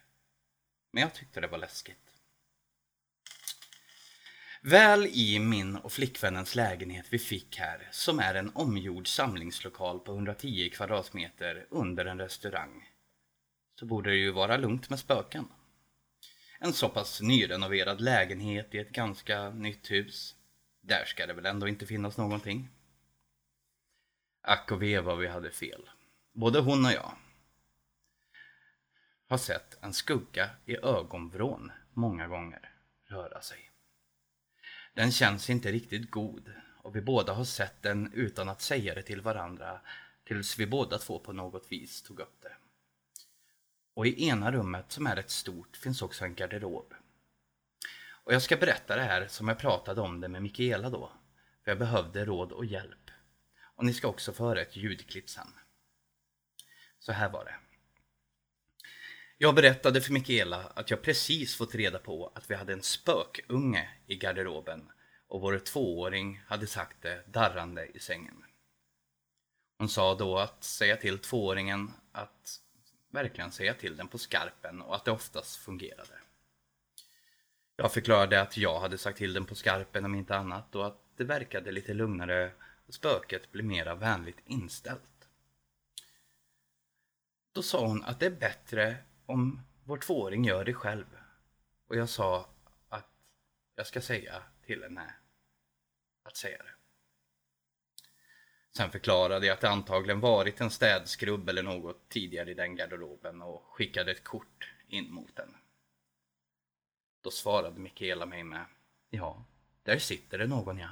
[0.92, 2.07] Men jag tyckte det var läskigt.
[4.70, 10.12] Väl i min och flickvännens lägenhet vi fick här, som är en omgjord samlingslokal på
[10.12, 12.90] 110 kvadratmeter under en restaurang,
[13.80, 15.48] så borde det ju vara lugnt med spöken.
[16.60, 20.36] En så pass nyrenoverad lägenhet i ett ganska nytt hus.
[20.82, 22.70] Där ska det väl ändå inte finnas någonting.
[24.42, 25.90] Ack och ve vad vi hade fel.
[26.34, 27.14] Både hon och jag
[29.28, 32.72] har sett en skugga i ögonvrån många gånger
[33.10, 33.67] röra sig.
[34.98, 39.02] Den känns inte riktigt god och vi båda har sett den utan att säga det
[39.02, 39.82] till varandra
[40.24, 42.56] tills vi båda två på något vis tog upp det.
[43.94, 46.94] Och i ena rummet som är rätt stort finns också en garderob.
[48.10, 51.12] Och jag ska berätta det här som jag pratade om det med Mikaela då,
[51.64, 53.12] för jag behövde råd och hjälp.
[53.76, 55.48] Och ni ska också få höra ett ljudklipp sen.
[57.00, 57.56] Så här var det.
[59.40, 63.90] Jag berättade för Mikaela att jag precis fått reda på att vi hade en spökunge
[64.08, 64.92] i garderoben
[65.28, 68.44] och vår tvååring hade sagt det darrande i sängen.
[69.78, 72.60] Hon sa då att säga till tvååringen att
[73.12, 76.20] verkligen säga till den på skarpen och att det oftast fungerade.
[77.76, 81.02] Jag förklarade att jag hade sagt till den på skarpen om inte annat och att
[81.18, 82.52] det verkade lite lugnare
[82.88, 85.30] och spöket blev mera vänligt inställt.
[87.54, 88.98] Då sa hon att det är bättre
[89.28, 91.06] om vår tvååring gör det själv.
[91.88, 92.50] Och jag sa
[92.90, 93.10] att
[93.76, 95.16] jag ska säga till henne
[96.24, 96.74] att säga det.
[98.78, 103.42] Sen förklarade jag att det antagligen varit en städskrubb eller något tidigare i den garderoben
[103.42, 105.56] och skickade ett kort in mot den.
[107.22, 108.66] Då svarade Mikaela mig med
[109.10, 109.46] Ja,
[109.84, 110.90] där sitter det någon ja.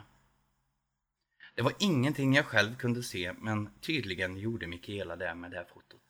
[1.56, 5.66] Det var ingenting jag själv kunde se men tydligen gjorde Mikaela det med det här
[5.66, 6.05] fotot.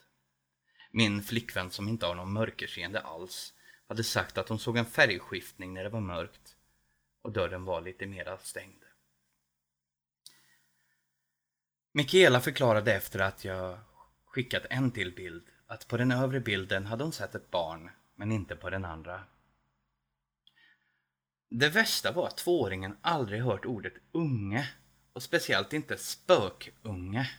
[0.97, 3.53] Min flickvän som inte har någon mörkerseende alls
[3.87, 6.55] hade sagt att hon såg en färgskiftning när det var mörkt
[7.21, 8.83] och dörren var lite mera stängd.
[11.91, 13.79] Mikaela förklarade efter att jag
[14.25, 18.31] skickat en till bild att på den övre bilden hade hon sett ett barn men
[18.31, 19.23] inte på den andra.
[21.49, 24.69] Det värsta var att tvååringen aldrig hört ordet unge
[25.13, 27.31] och speciellt inte spökunge.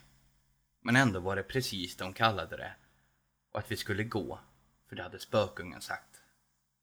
[0.81, 2.75] Men ändå var det precis det hon kallade det
[3.57, 4.39] och att vi skulle gå,
[4.87, 6.21] för det hade spökungen sagt.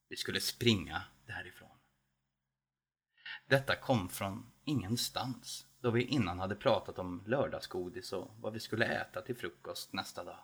[0.08, 1.78] Vi skulle springa därifrån.
[3.46, 8.86] Detta kom från ingenstans då vi innan hade pratat om lördagsgodis och vad vi skulle
[8.86, 10.38] äta till frukost nästa dag.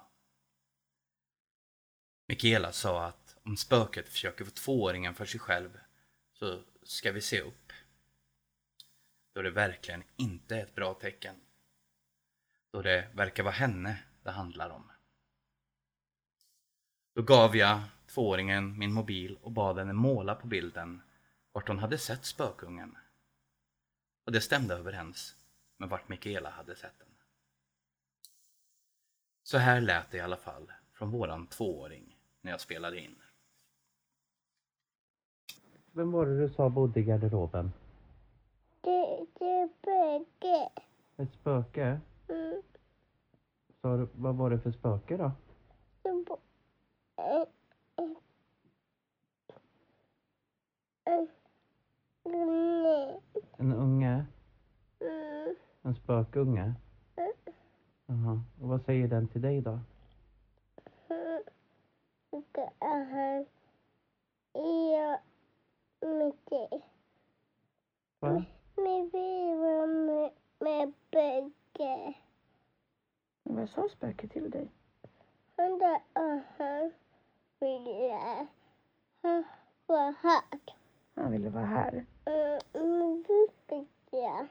[2.26, 5.80] Mikaela sa att om spöket försöker få tvååringen för sig själv
[6.32, 7.72] så ska vi se upp.
[9.34, 11.36] Då det verkligen inte är ett bra tecken.
[12.72, 14.90] Då det verkar vara henne det handlar om.
[17.14, 21.02] Då gav jag tvååringen min mobil och bad henne måla på bilden
[21.52, 22.96] vart hon hade sett spökungen.
[24.26, 25.36] Och det stämde överens
[25.76, 27.08] med vart Mikaela hade sett den.
[29.42, 33.16] Så här lät det i alla fall från våran tvååring när jag spelade in.
[35.92, 37.72] Vem var det du sa bodde i garderoben?
[38.80, 40.70] Det, det är spöke.
[41.16, 42.00] Ett spöke?
[42.28, 42.62] Mm.
[43.82, 45.32] Du, vad var det för spöke då?
[53.58, 54.26] En- unge?
[55.00, 55.54] Mm.
[55.82, 56.74] En spökunge?
[57.16, 57.32] Mm.
[58.06, 58.40] Jaha.
[58.60, 59.78] Och vad säger den till dig då?
[62.52, 63.46] Det är
[64.92, 65.18] jag
[66.00, 66.82] mycket.
[68.18, 68.44] Va?
[68.76, 72.14] Med vila med, med spöke.
[73.42, 74.70] Vad sa spöket till dig?
[75.56, 76.92] Han där och han
[77.60, 78.46] ville
[79.86, 80.42] vara här.
[81.14, 82.04] Han ville vara här.
[82.24, 84.46] Mm, Men det fick jag.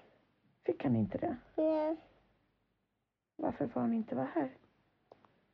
[0.66, 1.36] Fick han inte det?
[1.56, 1.96] Ja.
[3.36, 4.50] Varför får han inte vara här?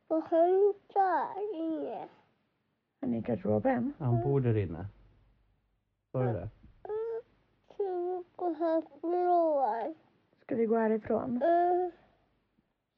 [0.08, 2.10] Och han sa inget.
[3.00, 3.92] Han är i garderoben.
[3.98, 4.86] Han bor där inne.
[6.12, 6.48] Sa du det?
[6.84, 7.22] Mm.
[7.76, 9.94] Så vi går härifrån.
[10.42, 11.42] Ska vi gå härifrån?
[11.42, 11.90] Mm.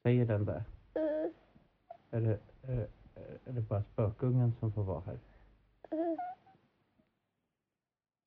[0.03, 0.63] Säger den det?
[0.93, 1.33] Mm.
[2.11, 2.39] Är det,
[2.73, 2.87] är,
[3.45, 5.19] är det bara spökungen som får vara här?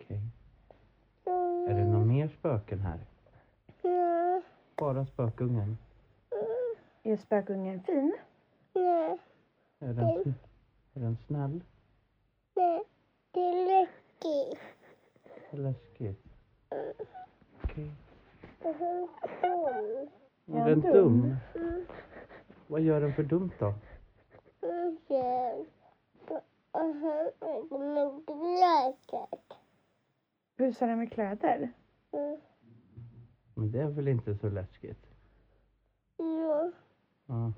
[0.01, 0.21] Okej.
[1.25, 2.99] Så- Är det någon mer spöken här?
[4.77, 5.79] Bara spökungen?
[7.03, 8.13] Är spökungen fin?
[8.75, 9.19] Nej.
[9.79, 10.35] Är den, sn-
[10.95, 11.61] är den snäll?
[12.55, 12.83] Nej.
[13.31, 14.61] Det är läskigt.
[15.51, 16.25] Är läskigt?
[17.65, 17.91] Okej.
[20.47, 21.37] Är den dum?
[22.67, 23.75] Vad gör den för dumt då?
[24.63, 24.97] Med
[28.27, 29.59] glasset.
[30.57, 31.73] Busar den med kläder?
[32.13, 32.41] Mm.
[33.55, 35.07] Men det är väl inte så läskigt?
[36.17, 36.71] Ja.
[37.27, 37.53] Ja.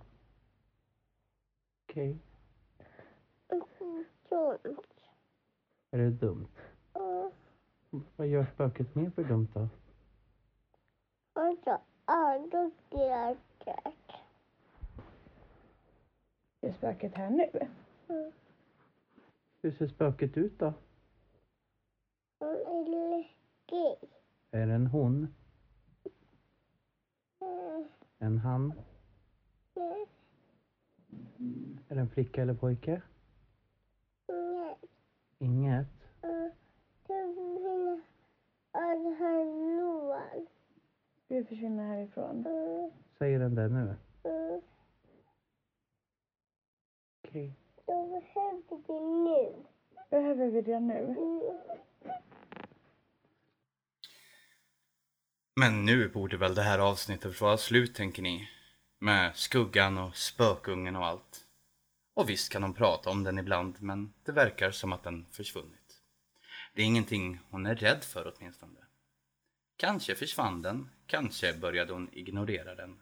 [1.84, 2.18] Okej.
[4.28, 4.86] Sånt.
[5.90, 6.48] Är det dumt?
[6.92, 7.32] Och
[8.16, 9.68] Vad gör spöket mer för dumt då?
[11.64, 14.03] sa aldrig glasset.
[16.64, 17.50] Är spöket här nu?
[18.08, 18.32] Mm.
[19.62, 20.72] Hur ser spöket ut då?
[22.40, 24.08] Han är läskig.
[24.50, 25.34] Är det en hon?
[27.40, 27.84] Mm.
[28.18, 28.72] En han?
[29.74, 30.06] Nej.
[31.88, 33.02] Är det en flicka eller pojke?
[34.28, 34.76] Nej.
[35.38, 35.86] Inget?
[36.22, 36.50] Mm.
[38.72, 39.54] Att han.
[41.24, 42.46] Ska vi försvinna härifrån?
[42.46, 42.90] Mm.
[43.18, 43.94] Säger den det nu?
[44.24, 44.60] Mm.
[47.34, 47.52] Okej.
[47.86, 49.64] Jag behöver det nu.
[50.10, 50.98] Behöver vi det nu?
[50.98, 51.40] Mm.
[55.56, 58.48] Men nu borde väl det här avsnittet vara slut tänker ni?
[58.98, 61.44] Med skuggan och spökungen och allt.
[62.14, 66.02] Och visst kan de prata om den ibland men det verkar som att den försvunnit.
[66.74, 68.80] Det är ingenting hon är rädd för åtminstone.
[69.76, 73.00] Kanske försvann den, kanske började hon ignorera den.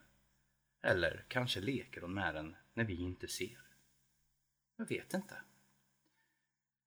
[0.82, 3.71] Eller kanske leker hon med den när vi inte ser.
[4.76, 5.34] Jag vet inte.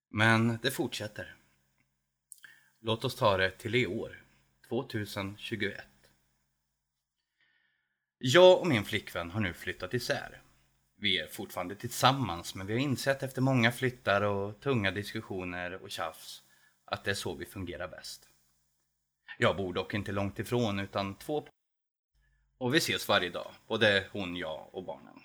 [0.09, 1.35] Men det fortsätter.
[2.79, 4.23] Låt oss ta det till i år,
[4.69, 5.85] 2021.
[8.17, 10.41] Jag och min flickvän har nu flyttat isär.
[10.95, 15.91] Vi är fortfarande tillsammans men vi har insett efter många flyttar och tunga diskussioner och
[15.91, 16.43] tjafs
[16.85, 18.29] att det är så vi fungerar bäst.
[19.37, 21.47] Jag bor dock inte långt ifrån utan två
[22.57, 25.19] och vi ses varje dag, både hon, jag och barnen.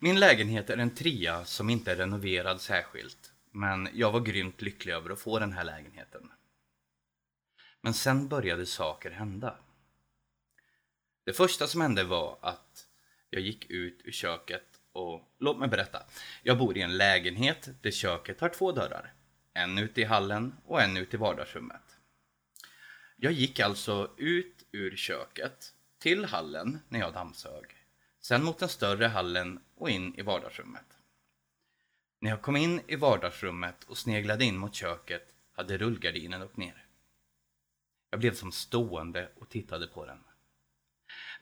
[0.00, 4.92] Min lägenhet är en trea som inte är renoverad särskilt, men jag var grymt lycklig
[4.92, 6.30] över att få den här lägenheten.
[7.80, 9.58] Men sen började saker hända.
[11.24, 12.86] Det första som hände var att
[13.30, 16.02] jag gick ut ur köket och låt mig berätta.
[16.42, 19.12] Jag bor i en lägenhet där köket har två dörrar.
[19.54, 21.96] En ute i hallen och en ute i vardagsrummet.
[23.16, 27.77] Jag gick alltså ut ur köket till hallen när jag dammsög.
[28.28, 30.98] Sen mot den större hallen och in i vardagsrummet.
[32.20, 36.86] När jag kom in i vardagsrummet och sneglade in mot köket hade rullgardinen upp ner.
[38.10, 40.18] Jag blev som stående och tittade på den.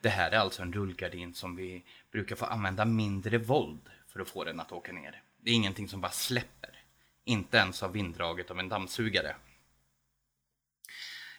[0.01, 4.29] Det här är alltså en rullgardin som vi brukar få använda mindre våld för att
[4.29, 5.23] få den att åka ner.
[5.37, 6.83] Det är ingenting som bara släpper.
[7.23, 9.35] Inte ens av vinddraget av en dammsugare.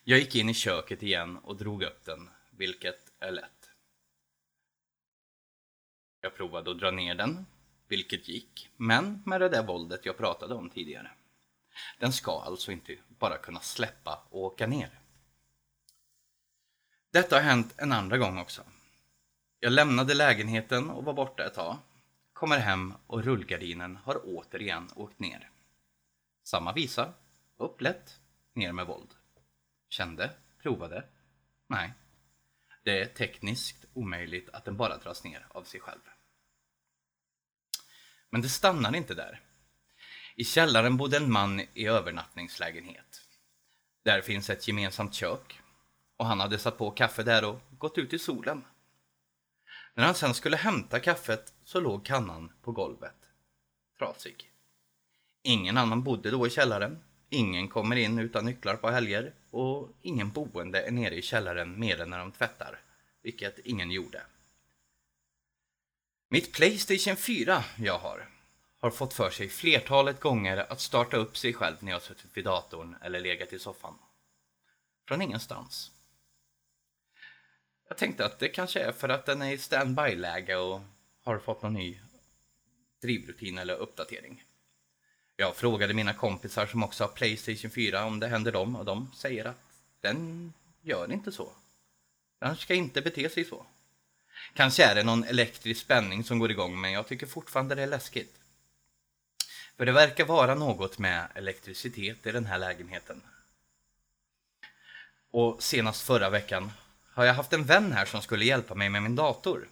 [0.05, 3.58] Jag gick in i köket igen och drog upp den, vilket är lätt.
[6.21, 7.47] Jag provade att dra ner den,
[7.89, 11.11] vilket gick, men med det där våldet jag pratade om tidigare.
[11.99, 15.01] Den ska alltså inte bara kunna släppa och åka ner.
[17.12, 18.62] Detta har hänt en andra gång också.
[19.61, 21.77] Jag lämnade lägenheten och var borta ett tag.
[22.33, 25.51] Kommer hem och rullgardinen har återigen åkt ner.
[26.45, 27.12] Samma visa.
[27.57, 28.21] Upp lätt,
[28.55, 29.14] ner med våld.
[29.89, 30.31] Kände,
[30.62, 31.05] provade.
[31.66, 31.93] Nej.
[32.89, 36.01] Det är tekniskt omöjligt att den bara dras ner av sig själv.
[38.30, 39.41] Men det stannar inte där.
[40.36, 43.20] I källaren bodde en man i övernattningslägenhet.
[44.05, 45.61] Där finns ett gemensamt kök
[46.16, 48.64] och han hade satt på kaffe där och gått ut i solen.
[49.95, 53.16] När han sen skulle hämta kaffet så låg kannan på golvet.
[53.99, 54.53] Trasig.
[55.43, 57.03] Ingen annan bodde då i källaren.
[57.31, 62.01] Ingen kommer in utan nycklar på helger och ingen boende är nere i källaren mer
[62.01, 62.81] än när de tvättar,
[63.22, 64.22] vilket ingen gjorde.
[66.29, 68.29] Mitt Playstation 4 jag har
[68.81, 72.45] har fått för sig flertalet gånger att starta upp sig själv när jag suttit vid
[72.45, 73.95] datorn eller legat i soffan.
[75.09, 75.91] Från ingenstans.
[77.89, 80.81] Jag tänkte att det kanske är för att den är i standby-läge och
[81.24, 82.01] har fått någon ny
[83.03, 84.45] drivrutin eller uppdatering.
[85.41, 89.12] Jag frågade mina kompisar som också har Playstation 4 om det händer dem och de
[89.14, 89.61] säger att
[90.01, 91.53] den gör inte så.
[92.39, 93.66] Den ska inte bete sig så.
[94.55, 97.86] Kanske är det någon elektrisk spänning som går igång men jag tycker fortfarande det är
[97.86, 98.34] läskigt.
[99.76, 103.22] För det verkar vara något med elektricitet i den här lägenheten.
[105.30, 106.72] Och senast förra veckan
[107.12, 109.68] har jag haft en vän här som skulle hjälpa mig med min dator.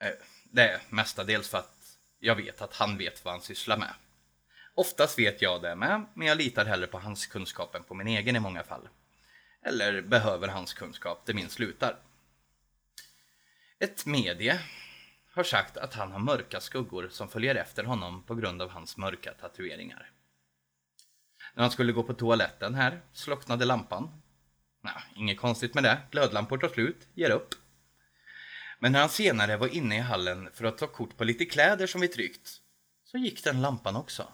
[0.00, 0.10] Eh,
[0.44, 1.77] det är mestadels för att
[2.18, 3.94] jag vet att han vet vad han sysslar med.
[4.74, 8.08] Oftast vet jag det med, men jag litar hellre på hans kunskap än på min
[8.08, 8.88] egen i många fall.
[9.62, 11.96] Eller behöver hans kunskap där min slutar.
[13.78, 14.60] Ett medie
[15.34, 18.96] har sagt att han har mörka skuggor som följer efter honom på grund av hans
[18.96, 20.10] mörka tatueringar.
[21.54, 24.22] När han skulle gå på toaletten här slocknade lampan.
[24.82, 27.54] Nja, inget konstigt med det, glödlampor tar slut, ger upp.
[28.78, 31.86] Men när han senare var inne i hallen för att ta kort på lite kläder
[31.86, 32.60] som vi tryckt,
[33.04, 34.32] så gick den lampan också.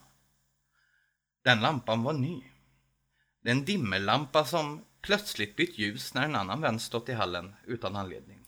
[1.43, 2.43] Den lampan var ny.
[3.43, 7.55] Det är en dimmerlampa som plötsligt bytt ljus när en annan vän stått i hallen
[7.67, 8.47] utan anledning.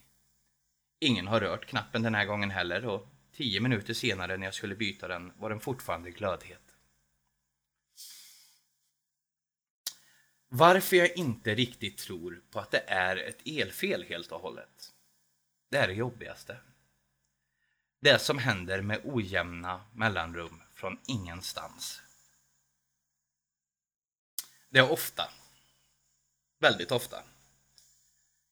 [1.00, 4.74] Ingen har rört knappen den här gången heller och tio minuter senare när jag skulle
[4.74, 6.62] byta den var den fortfarande glödhet.
[10.48, 14.92] Varför jag inte riktigt tror på att det är ett elfel helt och hållet.
[15.68, 16.60] Det är det jobbigaste.
[18.00, 22.02] Det som händer med ojämna mellanrum från ingenstans.
[24.68, 25.30] Det är ofta.
[26.58, 27.22] Väldigt ofta.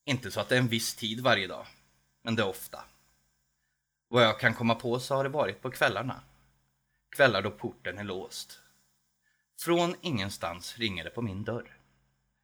[0.05, 1.67] Inte så att det är en viss tid varje dag,
[2.23, 2.85] men det är ofta.
[4.09, 6.23] Vad jag kan komma på så har det varit på kvällarna.
[7.11, 8.61] Kvällar då porten är låst.
[9.61, 11.79] Från ingenstans ringer det på min dörr.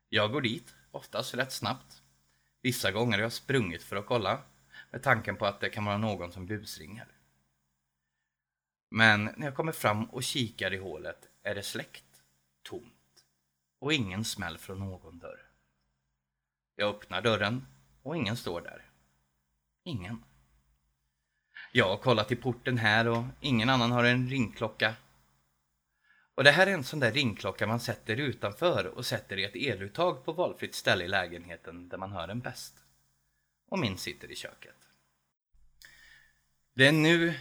[0.08, 2.02] Jag går dit, oftast rätt snabbt.
[2.62, 4.42] Vissa gånger har jag sprungit för att kolla,
[4.90, 7.08] med tanken på att det kan vara någon som busringer.
[8.90, 12.22] Men när jag kommer fram och kikar i hålet är det släckt,
[12.62, 12.94] tomt.
[13.78, 15.50] och ingen smäll från någon dörr.
[16.76, 17.66] Jag öppnar dörren
[18.02, 18.90] och ingen står där.
[19.84, 20.24] Ingen.
[21.72, 24.94] Jag har kollat i porten här och ingen annan har en ringklocka.
[26.34, 29.56] Och det här är en sån där ringklocka man sätter utanför och sätter i ett
[29.56, 32.79] eluttag på valfritt ställe i lägenheten där man hör den bäst.
[33.70, 34.76] Och min sitter i köket.
[36.74, 37.34] Det är nu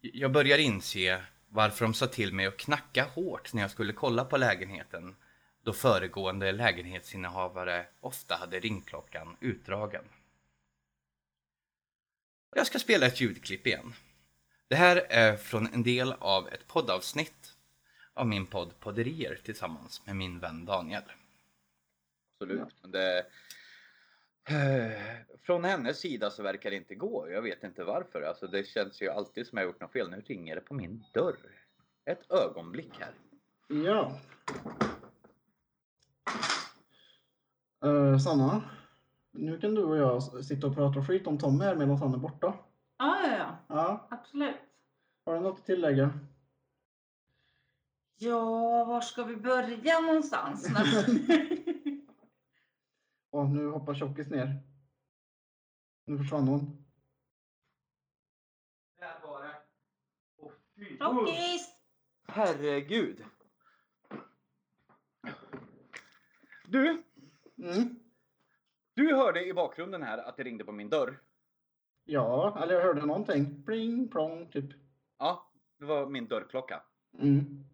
[0.00, 4.24] jag börjar inse varför de sa till mig att knacka hårt när jag skulle kolla
[4.24, 5.16] på lägenheten
[5.62, 10.04] då föregående lägenhetsinnehavare ofta hade ringklockan utdragen.
[12.54, 13.94] Jag ska spela ett ljudklipp igen.
[14.68, 17.56] Det här är från en del av ett poddavsnitt
[18.14, 21.02] av min podd Podderier tillsammans med min vän Daniel.
[22.40, 23.26] Absolut, det...
[24.48, 24.92] Eh,
[25.42, 27.30] från hennes sida så verkar det inte gå.
[27.30, 28.22] Jag vet inte varför.
[28.22, 30.10] Alltså det känns ju alltid som jag gjort något fel.
[30.10, 31.36] Nu ringer det på min dörr.
[32.04, 33.14] Ett ögonblick här.
[33.68, 34.12] Ja.
[37.84, 38.62] Uh, Sanna,
[39.32, 42.18] nu kan du och jag sitta och prata skit om Tommy här medan han är
[42.18, 42.54] borta.
[42.98, 43.58] Ja, ja, ja.
[43.68, 44.56] Ja, Absolut.
[45.24, 46.10] har du något att tillägga?
[48.16, 50.66] Ja, var ska vi börja någonstans?
[53.30, 54.62] Och nu hoppar tjockis ner.
[56.04, 56.84] Nu försvann hon.
[58.98, 59.54] Där var det.
[60.36, 60.98] Åh, fy.
[60.98, 61.74] Tjockis!
[62.26, 63.24] Herregud.
[66.66, 67.02] Du,
[67.56, 67.98] Mm.
[68.94, 71.20] du hörde i bakgrunden här att det ringde på min dörr.
[72.04, 73.62] Ja, eller jag hörde någonting.
[73.66, 74.70] Pling plong typ.
[75.18, 76.82] Ja, det var min dörrklocka.
[77.18, 77.64] Mm.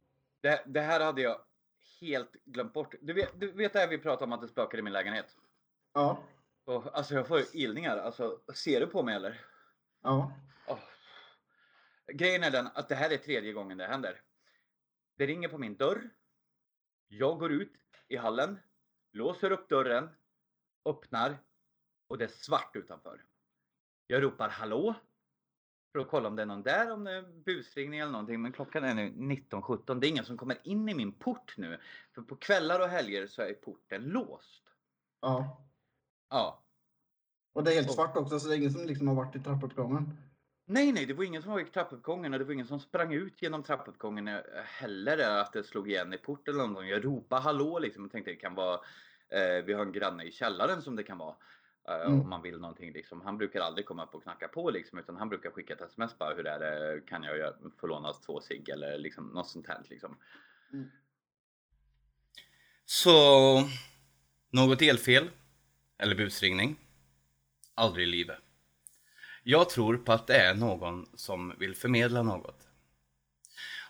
[0.41, 1.41] Det, det här hade jag
[2.01, 2.95] helt glömt bort.
[3.01, 5.37] Du vet, du vet det här vi pratade om att det spökar i min lägenhet?
[5.97, 6.23] Ja,
[6.65, 7.97] Och, alltså jag får ilningar.
[7.97, 9.41] Alltså, ser du på mig eller?
[10.03, 10.33] ja.
[10.69, 10.79] Åh.
[12.13, 14.21] Grejen är den att det här är tredje gången det händer.
[15.17, 16.11] Det ringer på min dörr.
[17.09, 17.73] Jag går ut
[18.09, 18.59] i hallen,
[19.13, 20.09] låser upp dörren,
[20.85, 21.39] öppnar
[22.09, 23.25] och det är svart utanför.
[24.07, 24.95] Jag ropar hallå
[25.93, 28.43] för att kolla om det är någon där, om det är busringning eller någonting.
[28.43, 30.01] Men klockan är nu 19.17.
[30.01, 31.81] Det är ingen som kommer in i min port nu.
[32.15, 34.65] För på kvällar och helger så är porten låst.
[35.21, 35.63] ja.
[36.31, 36.63] Ja.
[37.53, 39.37] Och det är helt Och- svart också så det är ingen som liksom har varit
[39.37, 40.19] i trappuppgången.
[40.69, 43.13] Nej, nej, det var ingen som var i trappuppgången och det var ingen som sprang
[43.13, 45.19] ut genom trappuppgången eh, heller.
[45.41, 46.91] Att det slog igen i porten eller någonting.
[46.91, 48.75] Jag ropade hallå liksom och tänkte det kan vara
[49.29, 51.31] eh, Vi har en granne i källaren som det kan vara.
[51.89, 52.21] Eh, Mm.
[52.21, 53.21] Om man vill någonting liksom.
[53.21, 56.19] Han brukar aldrig komma upp och knacka på liksom utan han brukar skicka ett sms
[56.19, 57.01] bara hur är det?
[57.07, 60.17] Kan jag få låna två cigg eller liksom något sånt här liksom.
[60.73, 60.91] Mm.
[62.85, 63.11] Så
[64.51, 65.31] något elfel
[65.99, 66.77] eller busringning?
[67.75, 68.39] Aldrig i livet.
[69.43, 72.69] Jag tror på att det är någon som vill förmedla något.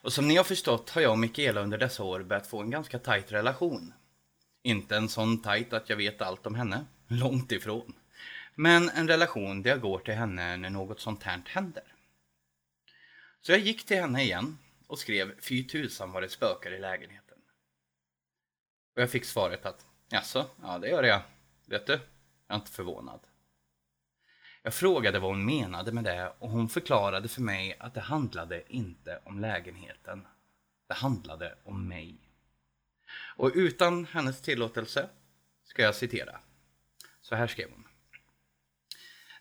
[0.03, 2.71] Och som ni har förstått har jag och Mikaela under dessa år börjat få en
[2.71, 3.93] ganska tajt relation.
[4.63, 7.95] Inte en sån tajt att jag vet allt om henne, långt ifrån.
[8.55, 11.85] Men en relation där jag går till henne när något sånt här händer.
[13.41, 17.39] Så jag gick till henne igen och skrev fy tusan vad det spökar i lägenheten.
[18.97, 21.23] Och jag fick svaret att jaså, ja det gör jag.
[21.67, 22.01] Vet du, jag
[22.49, 23.21] är inte förvånad.
[24.63, 28.73] Jag frågade vad hon menade med det och hon förklarade för mig att det handlade
[28.73, 30.27] inte om lägenheten.
[30.89, 32.19] Det handlade om mig.
[33.37, 35.09] Och utan hennes tillåtelse
[35.65, 36.41] ska jag citera.
[37.21, 37.85] Så här skrev hon.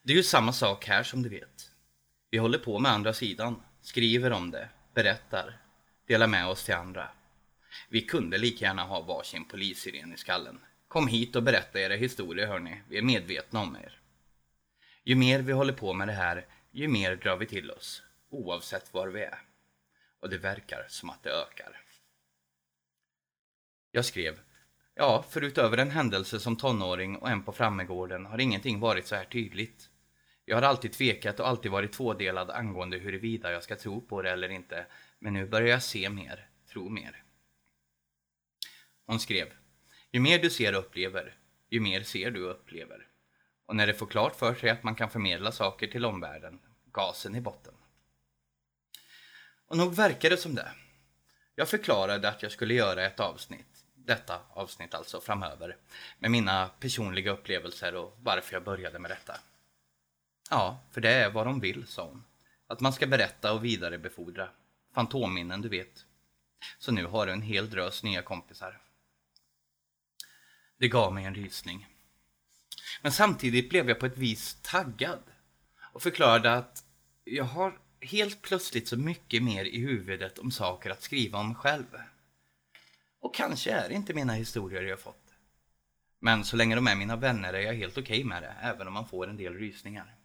[0.03, 1.71] Det är ju samma sak här som du vet.
[2.29, 5.57] Vi håller på med andra sidan, skriver om det, berättar,
[6.07, 7.09] delar med oss till andra.
[7.89, 10.59] Vi kunde lika gärna ha varsin polissiren i skallen.
[10.87, 13.99] Kom hit och berätta era historier hörni, vi är medvetna om er.
[15.03, 18.93] Ju mer vi håller på med det här, ju mer drar vi till oss, oavsett
[18.93, 19.39] var vi är.
[20.19, 21.81] Och det verkar som att det ökar.
[23.91, 24.39] Jag skrev,
[24.95, 29.25] ja, förutöver en händelse som tonåring och en på Frammegården har ingenting varit så här
[29.25, 29.89] tydligt.
[30.45, 34.31] Jag har alltid tvekat och alltid varit tvådelad angående huruvida jag ska tro på det
[34.31, 34.85] eller inte,
[35.19, 37.23] men nu börjar jag se mer, tro mer.
[39.05, 39.47] Hon skrev,
[40.15, 41.35] ju mer du ser och upplever,
[41.69, 43.07] ju mer ser du och upplever.
[43.65, 46.59] Och när det får klart för sig att man kan förmedla saker till omvärlden,
[46.91, 47.73] gasen i botten.
[49.67, 50.71] Och nog verkar det som det.
[51.55, 55.77] Jag förklarade att jag skulle göra ett avsnitt, detta avsnitt alltså framöver,
[56.19, 59.39] med mina personliga upplevelser och varför jag började med detta.
[60.49, 62.23] Ja, för det är vad de vill, sa hon.
[62.67, 64.49] Att man ska berätta och vidarebefordra.
[64.93, 66.05] Fantomminnen, du vet.
[66.79, 68.81] Så nu har du en hel drös nya kompisar.
[70.85, 71.87] Det gav mig en rysning.
[73.01, 75.23] Men samtidigt blev jag på ett vis taggad
[75.93, 76.83] och förklarade att
[77.23, 81.85] jag har helt plötsligt så mycket mer i huvudet om saker att skriva om själv.
[83.19, 85.33] Och kanske är det inte mina historier jag fått.
[86.19, 88.93] Men så länge de är mina vänner är jag helt okej med det, även om
[88.93, 90.15] man får en del rysningar.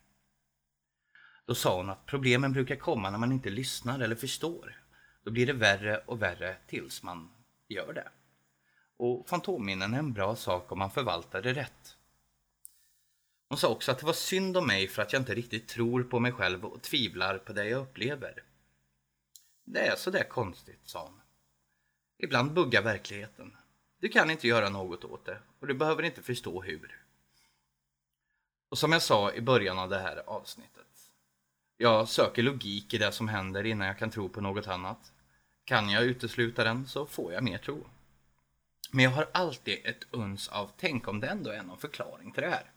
[1.46, 4.82] Då sa hon att problemen brukar komma när man inte lyssnar eller förstår.
[5.24, 7.30] Då blir det värre och värre tills man
[7.68, 8.08] gör det.
[9.02, 11.96] Och fantomminnen är en bra sak om man förvaltar det rätt.
[13.48, 16.02] Hon sa också att det var synd om mig för att jag inte riktigt tror
[16.02, 18.42] på mig själv och tvivlar på det jag upplever.
[19.64, 21.20] Det är sådär konstigt, sa hon.
[22.18, 23.56] Ibland buggar verkligheten.
[24.00, 27.04] Du kan inte göra något åt det och du behöver inte förstå hur.
[28.68, 31.10] Och som jag sa i början av det här avsnittet.
[31.76, 35.12] Jag söker logik i det som händer innan jag kan tro på något annat.
[35.64, 37.86] Kan jag utesluta den så får jag mer tro.
[38.90, 42.42] Men jag har alltid ett uns av tänk om det ändå är någon förklaring till
[42.42, 42.72] det här.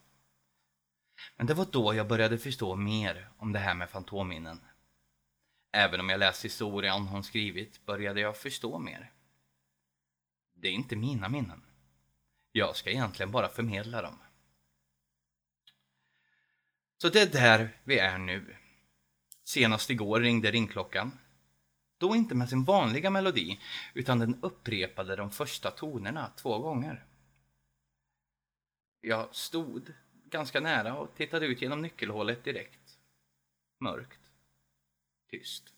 [1.35, 4.61] Men det var då jag började förstå mer om det här med fantomminnen.
[5.71, 9.11] Även om jag läst historien hon skrivit började jag förstå mer.
[10.53, 11.61] Det är inte mina minnen.
[12.51, 14.19] Jag ska egentligen bara förmedla dem.
[16.97, 18.55] Så det är där vi är nu.
[19.43, 21.19] Senast igår ringde ringklockan.
[22.03, 23.59] Då inte med sin vanliga melodi,
[23.93, 27.05] utan den upprepade de första tonerna två gånger.
[29.01, 29.93] Jag stod
[30.25, 32.97] ganska nära och tittade ut genom nyckelhålet direkt.
[33.79, 34.19] Mörkt.
[35.29, 35.73] Tyst.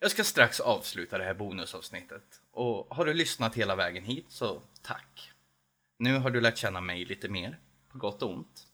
[0.00, 2.40] Jag ska strax avsluta det här bonusavsnittet.
[2.50, 5.32] Och har du lyssnat hela vägen hit så tack.
[5.98, 8.66] Nu har du lärt känna mig lite mer, på gott och ont.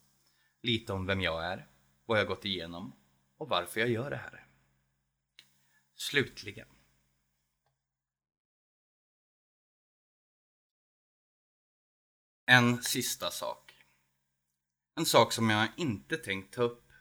[0.62, 1.66] Lite om vem jag är,
[2.06, 2.92] vad jag gått igenom
[3.36, 4.45] och varför jag gör det här.
[5.96, 6.68] Slutligen.
[12.46, 13.72] En sista sak.
[14.96, 16.92] En sak som jag inte tänkt ta upp.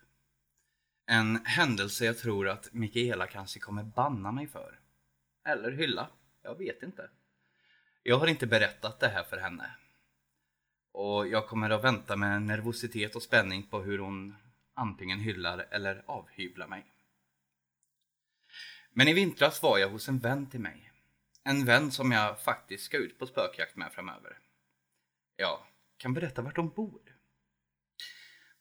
[1.06, 4.80] En händelse jag tror att Mikaela kanske kommer banna mig för.
[5.48, 6.10] Eller hylla.
[6.42, 7.10] Jag vet inte.
[8.02, 9.76] Jag har inte berättat det här för henne.
[10.92, 14.36] Och jag kommer att vänta med nervositet och spänning på hur hon
[14.74, 16.95] antingen hyllar eller avhyvlar mig.
[18.98, 20.92] Men i vintras var jag hos en vän till mig.
[21.44, 24.38] En vän som jag faktiskt ska ut på spökjakt med framöver.
[25.36, 25.58] Jag
[25.96, 27.00] kan berätta vart hon bor.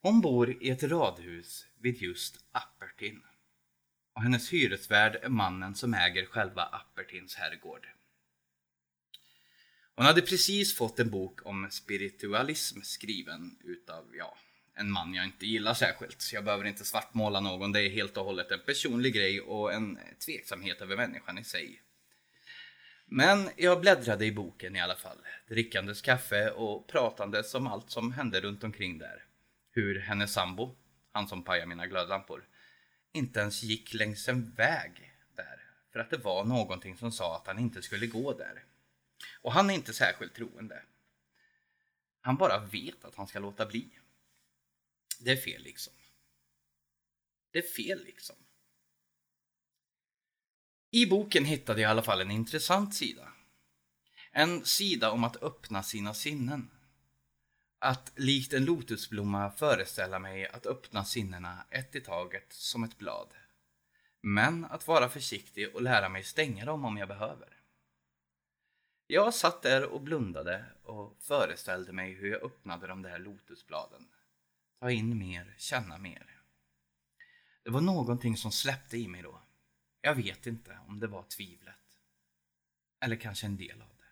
[0.01, 3.21] Hon bor i ett radhus vid just Appertin.
[4.13, 7.87] Och hennes hyresvärd är mannen som äger själva Appertins herrgård.
[9.95, 14.37] Hon hade precis fått en bok om spiritualism skriven utav, ja,
[14.75, 16.33] en man jag inte gillar särskilt.
[16.33, 19.99] Jag behöver inte svartmåla någon, det är helt och hållet en personlig grej och en
[20.25, 21.81] tveksamhet över människan i sig.
[23.05, 25.17] Men jag bläddrade i boken i alla fall,
[25.47, 29.23] drickandes kaffe och pratandes om allt som hände runt omkring där.
[29.71, 30.75] Hur hennes sambo,
[31.11, 32.47] han som pajade mina glödlampor,
[33.13, 35.63] inte ens gick längs en väg där
[35.93, 38.63] för att det var någonting som sa att han inte skulle gå där.
[39.41, 40.81] Och han är inte särskilt troende.
[42.21, 43.89] Han bara vet att han ska låta bli.
[45.19, 45.93] Det är fel liksom.
[47.51, 48.35] Det är fel liksom.
[50.91, 53.33] I boken hittade jag i alla fall en intressant sida.
[54.31, 56.71] En sida om att öppna sina sinnen.
[57.79, 63.33] Att likt en lotusblomma föreställa mig att öppna sinnena ett i taget som ett blad.
[64.21, 67.59] Men att vara försiktig och lära mig stänga dem om jag behöver.
[69.07, 74.07] Jag satt där och blundade och föreställde mig hur jag öppnade de där lotusbladen.
[74.79, 76.41] Ta in mer, känna mer.
[77.63, 79.41] Det var någonting som släppte i mig då.
[80.01, 81.75] Jag vet inte om det var tvivlet.
[82.99, 84.05] Eller kanske en del av det.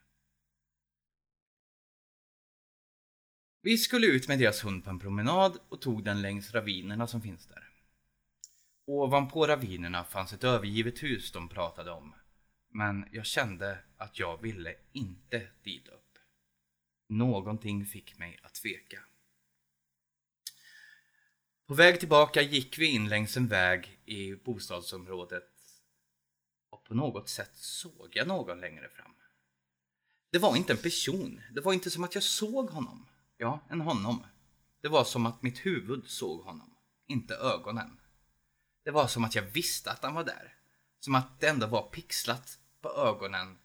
[3.61, 7.21] Vi skulle ut med deras hund på en promenad och tog den längs ravinerna som
[7.21, 7.69] finns där.
[8.85, 12.15] Ovanpå ravinerna fanns ett övergivet hus de pratade om.
[12.69, 16.17] Men jag kände att jag ville inte dit upp.
[17.09, 18.99] Någonting fick mig att tveka.
[21.73, 25.49] På väg tillbaka gick vi in längs en väg i bostadsområdet
[26.69, 29.15] och på något sätt såg jag någon längre fram.
[30.31, 33.09] Det var inte en person, det var inte som att jag såg honom.
[33.37, 34.25] Ja, en honom.
[34.81, 36.75] Det var som att mitt huvud såg honom,
[37.07, 37.99] inte ögonen.
[38.83, 40.55] Det var som att jag visste att han var där.
[40.99, 43.57] Som att det ändå var pixlat på ögonen.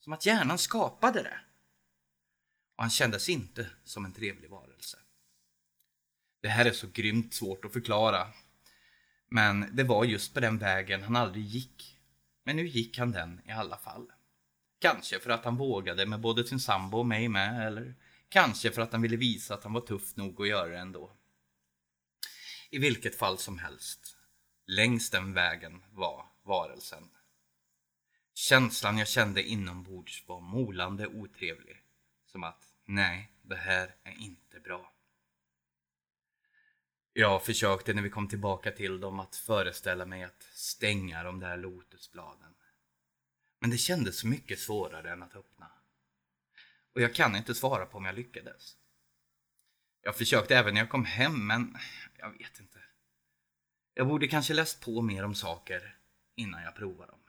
[0.00, 1.40] Som att hjärnan skapade det.
[2.76, 4.67] Och han kändes inte som en trevlig varelse.
[6.40, 8.26] Det här är så grymt svårt att förklara.
[9.28, 11.98] Men det var just på den vägen han aldrig gick.
[12.44, 14.12] Men nu gick han den i alla fall.
[14.78, 17.94] Kanske för att han vågade med både sin sambo och mig med, eller
[18.28, 21.12] kanske för att han ville visa att han var tuff nog att göra det ändå.
[22.70, 24.16] I vilket fall som helst,
[24.66, 27.10] längs den vägen var varelsen.
[28.34, 31.76] Känslan jag kände inombords var molande otrevlig.
[32.26, 34.92] Som att, nej, det här är inte bra.
[37.20, 41.56] Jag försökte när vi kom tillbaka till dem att föreställa mig att stänga de där
[41.56, 42.54] lotusbladen.
[43.60, 45.70] Men det kändes mycket svårare än att öppna.
[46.94, 48.76] Och jag kan inte svara på om jag lyckades.
[50.02, 51.76] Jag försökte även när jag kom hem, men
[52.18, 52.78] jag vet inte.
[53.94, 55.96] Jag borde kanske läst på mer om saker
[56.34, 57.20] innan jag provar dem.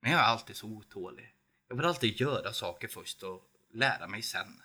[0.00, 1.34] Men jag är alltid så otålig.
[1.68, 3.42] Jag vill alltid göra saker först och
[3.72, 4.62] lära mig sen.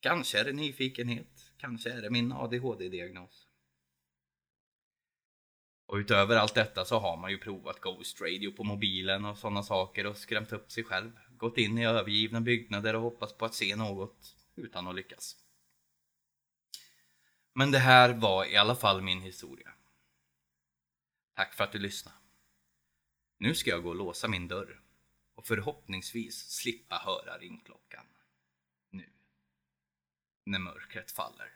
[0.00, 3.47] Kanske är det nyfikenhet, kanske är det min ADHD-diagnos.
[5.88, 9.62] Och utöver allt detta så har man ju provat Ghost Radio på mobilen och sådana
[9.62, 11.10] saker och skrämt upp sig själv.
[11.36, 15.36] Gått in i övergivna byggnader och hoppats på att se något utan att lyckas.
[17.54, 19.72] Men det här var i alla fall min historia.
[21.34, 22.16] Tack för att du lyssnade.
[23.38, 24.80] Nu ska jag gå och låsa min dörr
[25.34, 28.06] och förhoppningsvis slippa höra ringklockan.
[28.90, 29.10] Nu.
[30.44, 31.52] När mörkret faller.